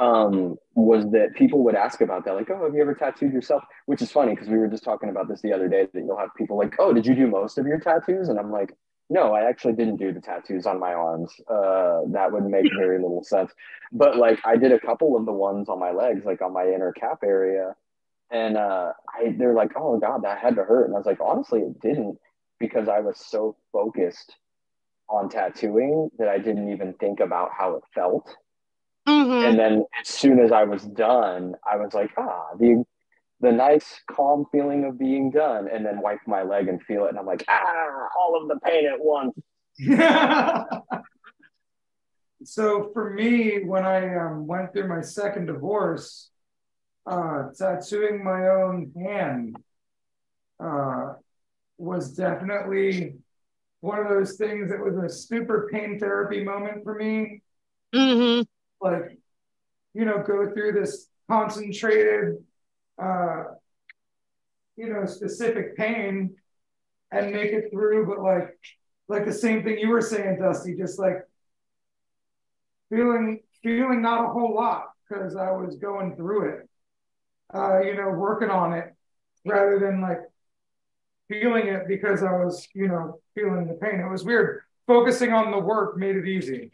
[0.00, 3.62] Um, was that people would ask about that, like, "Oh, have you ever tattooed yourself?"
[3.86, 5.86] Which is funny because we were just talking about this the other day.
[5.92, 8.50] That you'll have people like, "Oh, did you do most of your tattoos?" And I'm
[8.50, 8.74] like,
[9.10, 11.32] "No, I actually didn't do the tattoos on my arms.
[11.48, 13.52] Uh, that would make very little sense."
[13.92, 16.64] But like, I did a couple of the ones on my legs, like on my
[16.66, 17.76] inner cap area,
[18.30, 21.20] and uh, I they're like, "Oh God, that had to hurt," and I was like,
[21.20, 22.18] "Honestly, it didn't."
[22.58, 24.36] Because I was so focused
[25.08, 28.36] on tattooing that I didn't even think about how it felt.
[29.08, 29.48] Mhm.
[29.48, 32.84] And then as soon as I was done, I was like, ah, the
[33.40, 37.10] the nice calm feeling of being done, and then wipe my leg and feel it,
[37.10, 39.34] and I'm like, ah, all of the pain at once.
[42.44, 46.28] so for me, when I um, went through my second divorce,
[47.06, 49.56] uh, tattooing my own hand
[50.62, 51.14] uh,
[51.78, 53.14] was definitely
[53.80, 57.42] one of those things that was a super pain therapy moment for me.
[57.94, 58.46] Mhm.
[58.80, 59.18] Like,
[59.94, 62.44] you know, go through this concentrated,
[63.00, 63.44] uh,
[64.76, 66.36] you know, specific pain
[67.12, 68.58] and make it through, but like,
[69.08, 71.18] like the same thing you were saying, Dustie, just like
[72.88, 76.68] feeling, feeling not a whole lot because I was going through it,
[77.52, 78.94] uh, you know, working on it
[79.44, 80.20] rather than like
[81.28, 84.00] feeling it because I was, you know, feeling the pain.
[84.00, 84.62] It was weird.
[84.86, 86.72] Focusing on the work made it easy.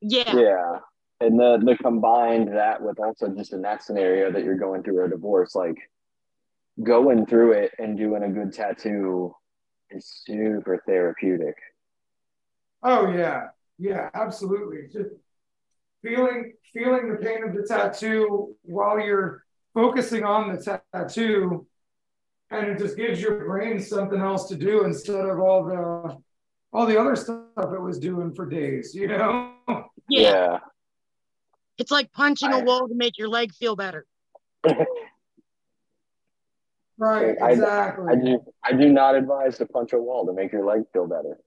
[0.00, 0.36] Yeah.
[0.36, 0.78] Yeah.
[1.20, 5.04] And the the combined that with also just in that scenario that you're going through
[5.04, 5.76] a divorce, like
[6.82, 9.34] going through it and doing a good tattoo
[9.90, 11.56] is super therapeutic.
[12.82, 13.48] Oh yeah,
[13.78, 14.88] yeah, absolutely.
[14.90, 15.10] Just
[16.02, 19.44] feeling feeling the pain of the tattoo while you're
[19.74, 21.66] focusing on the tattoo,
[22.50, 26.16] and it just gives your brain something else to do instead of all the
[26.72, 28.94] all the other stuff it was doing for days.
[28.94, 29.52] You know?
[30.08, 30.58] Yeah.
[31.80, 34.06] It's like punching a I- wall to make your leg feel better.
[36.98, 37.34] Right.
[37.42, 38.04] I- Exactly.
[38.10, 41.06] I do I do not advise to punch a wall to make your leg feel
[41.06, 41.38] better.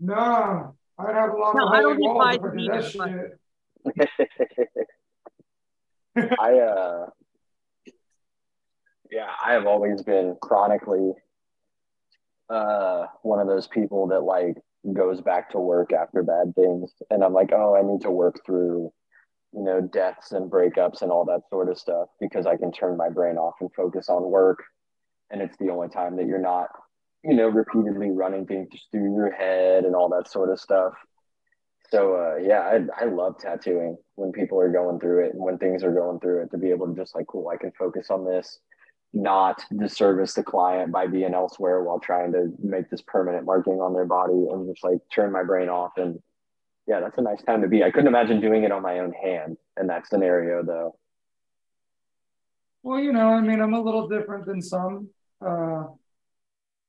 [0.00, 3.94] no, I'd have a lot No, of I don't walls advise if I it did
[3.94, 4.66] that
[6.16, 6.36] shit.
[6.40, 7.06] I uh
[9.12, 11.12] yeah, I have always been chronically
[12.50, 14.56] uh one of those people that like
[14.92, 16.92] goes back to work after bad things.
[17.10, 18.92] And I'm like, "Oh, I need to work through
[19.54, 22.96] you know, deaths and breakups and all that sort of stuff because I can turn
[22.96, 24.64] my brain off and focus on work.
[25.30, 26.68] And it's the only time that you're not,
[27.22, 30.94] you know, repeatedly running things through your head and all that sort of stuff."
[31.92, 35.58] So uh, yeah, I, I love tattooing when people are going through it and when
[35.58, 38.10] things are going through it to be able to just like, cool, I can focus
[38.10, 38.60] on this,
[39.12, 43.92] not disservice the client by being elsewhere while trying to make this permanent marking on
[43.92, 45.92] their body and just like turn my brain off.
[45.96, 46.20] And
[46.86, 47.84] yeah, that's a nice time to be.
[47.84, 50.96] I couldn't imagine doing it on my own hand in that scenario though.
[52.82, 55.08] Well, you know, I mean, I'm a little different than some,
[55.44, 55.84] uh,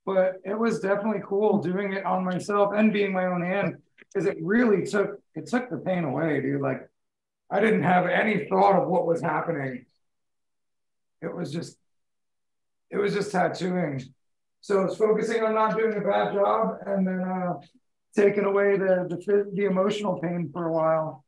[0.05, 4.27] but it was definitely cool doing it on myself and being my own hand because
[4.27, 6.61] it really took it took the pain away, dude.
[6.61, 6.89] Like,
[7.49, 9.85] I didn't have any thought of what was happening.
[11.21, 11.77] It was just,
[12.93, 14.01] it was just tattooing.
[14.61, 17.53] So it's focusing on not doing a bad job and then uh,
[18.15, 21.25] taking away the the the emotional pain for a while.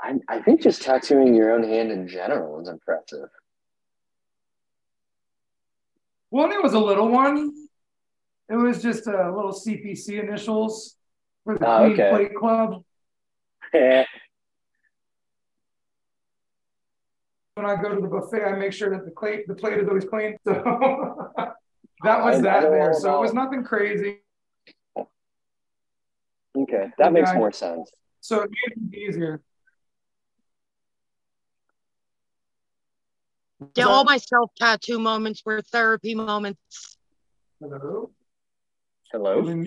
[0.00, 3.28] I, I think just tattooing your own hand in general is impressive.
[6.30, 7.52] Well, it was a little one.
[8.48, 10.96] It was just a little CPC initials
[11.44, 12.10] for the Oh, Clean okay.
[12.10, 12.84] Plate Club.
[13.74, 14.04] yeah,
[17.58, 19.88] When I go to the buffet, I make sure that the plate the plate is
[19.88, 20.36] always clean.
[20.46, 20.52] So
[22.04, 22.94] that was I- I that know there.
[22.94, 24.20] So it was nothing crazy.
[24.96, 27.38] okay, that makes Okay.
[27.38, 27.90] more sense.
[28.20, 29.42] So it made it easier.
[33.74, 36.96] Yeah, all my self tattoo moments were therapy moments.
[37.60, 38.12] Hello.
[39.10, 39.64] Hello.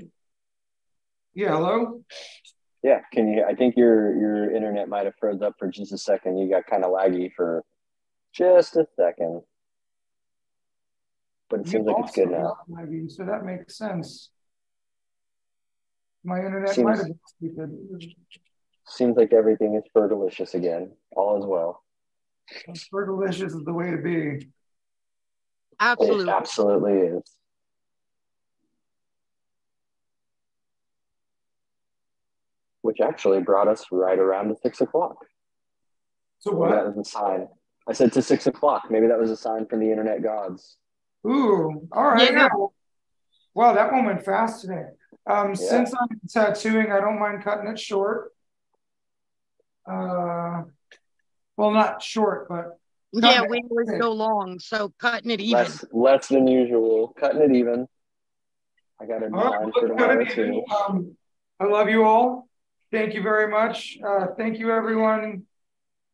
[1.33, 2.03] Yeah, hello.
[2.83, 3.43] Yeah, can you?
[3.43, 6.37] I think your your internet might have froze up for just a second.
[6.37, 7.63] You got kind of laggy for
[8.31, 9.41] just a second,
[11.49, 12.43] but it seems like it's good You now.
[12.47, 14.29] also got laggy, So that makes sense.
[16.23, 18.15] My internet Seems- might have been stupid.
[18.87, 20.95] Seems like everything is fergalicious again.
[21.15, 21.83] All is well.
[22.93, 24.17] Fergalicious is the way to be.
[24.37, 24.47] It
[25.79, 26.29] Absolutely.
[26.31, 27.23] absolutely is.
[32.81, 35.17] Which actually brought us right around to six o'clock.
[36.39, 36.95] So what?
[36.95, 37.47] was a sign.
[37.87, 38.83] I said to six o'clock.
[38.89, 40.77] Maybe that was a sign from the internet gods.
[41.25, 42.31] Ooh, all right.
[42.31, 42.49] Yeah.
[42.53, 42.65] Yeah.
[43.53, 44.85] Wow, that one went fast today.
[45.27, 45.55] Um, Yeah.
[45.55, 48.33] since I'm tattooing, I don't mind cutting it short.
[49.85, 50.63] Uh,
[51.57, 52.77] well, not short, but
[53.11, 55.63] Yeah, we always go long, so cutting it even.
[55.63, 57.09] Less less than usual.
[57.19, 57.87] Cutting it even.
[59.01, 59.71] I got a all right.
[59.71, 60.63] design for tomorrow too.
[60.87, 61.17] Um,
[61.59, 62.47] I love you all.
[62.91, 63.97] Thank you very much.
[64.05, 65.45] Uh, thank you, everyone.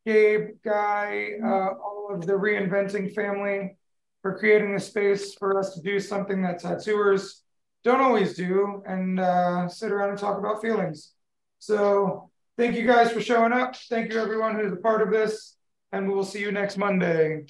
[0.08, 3.76] Gabe, Guy, uh, all of the reinventing family
[4.22, 7.42] for creating the space for us to do something that tattooers
[7.84, 11.12] don't always do and uh, sit around and talk about feelings.
[11.58, 13.76] So thank you guys for showing up.
[13.76, 15.56] Thank you everyone who's a part of this,
[15.92, 17.44] and we will see you next Monday.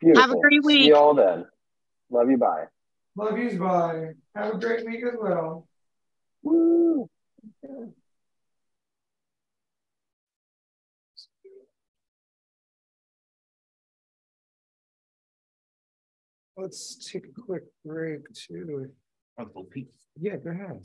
[0.00, 0.22] Beautiful.
[0.22, 0.86] Have a great See week.
[0.86, 1.44] you all then.
[2.10, 2.38] Love you.
[2.38, 2.64] Bye.
[3.14, 4.12] Love yous, bye.
[4.34, 5.68] Have a great week as well.
[6.42, 7.10] Woo.
[16.62, 18.88] Let's take a quick break too.
[19.36, 19.90] Uncle Pete.
[20.20, 20.80] Yeah, go ahead.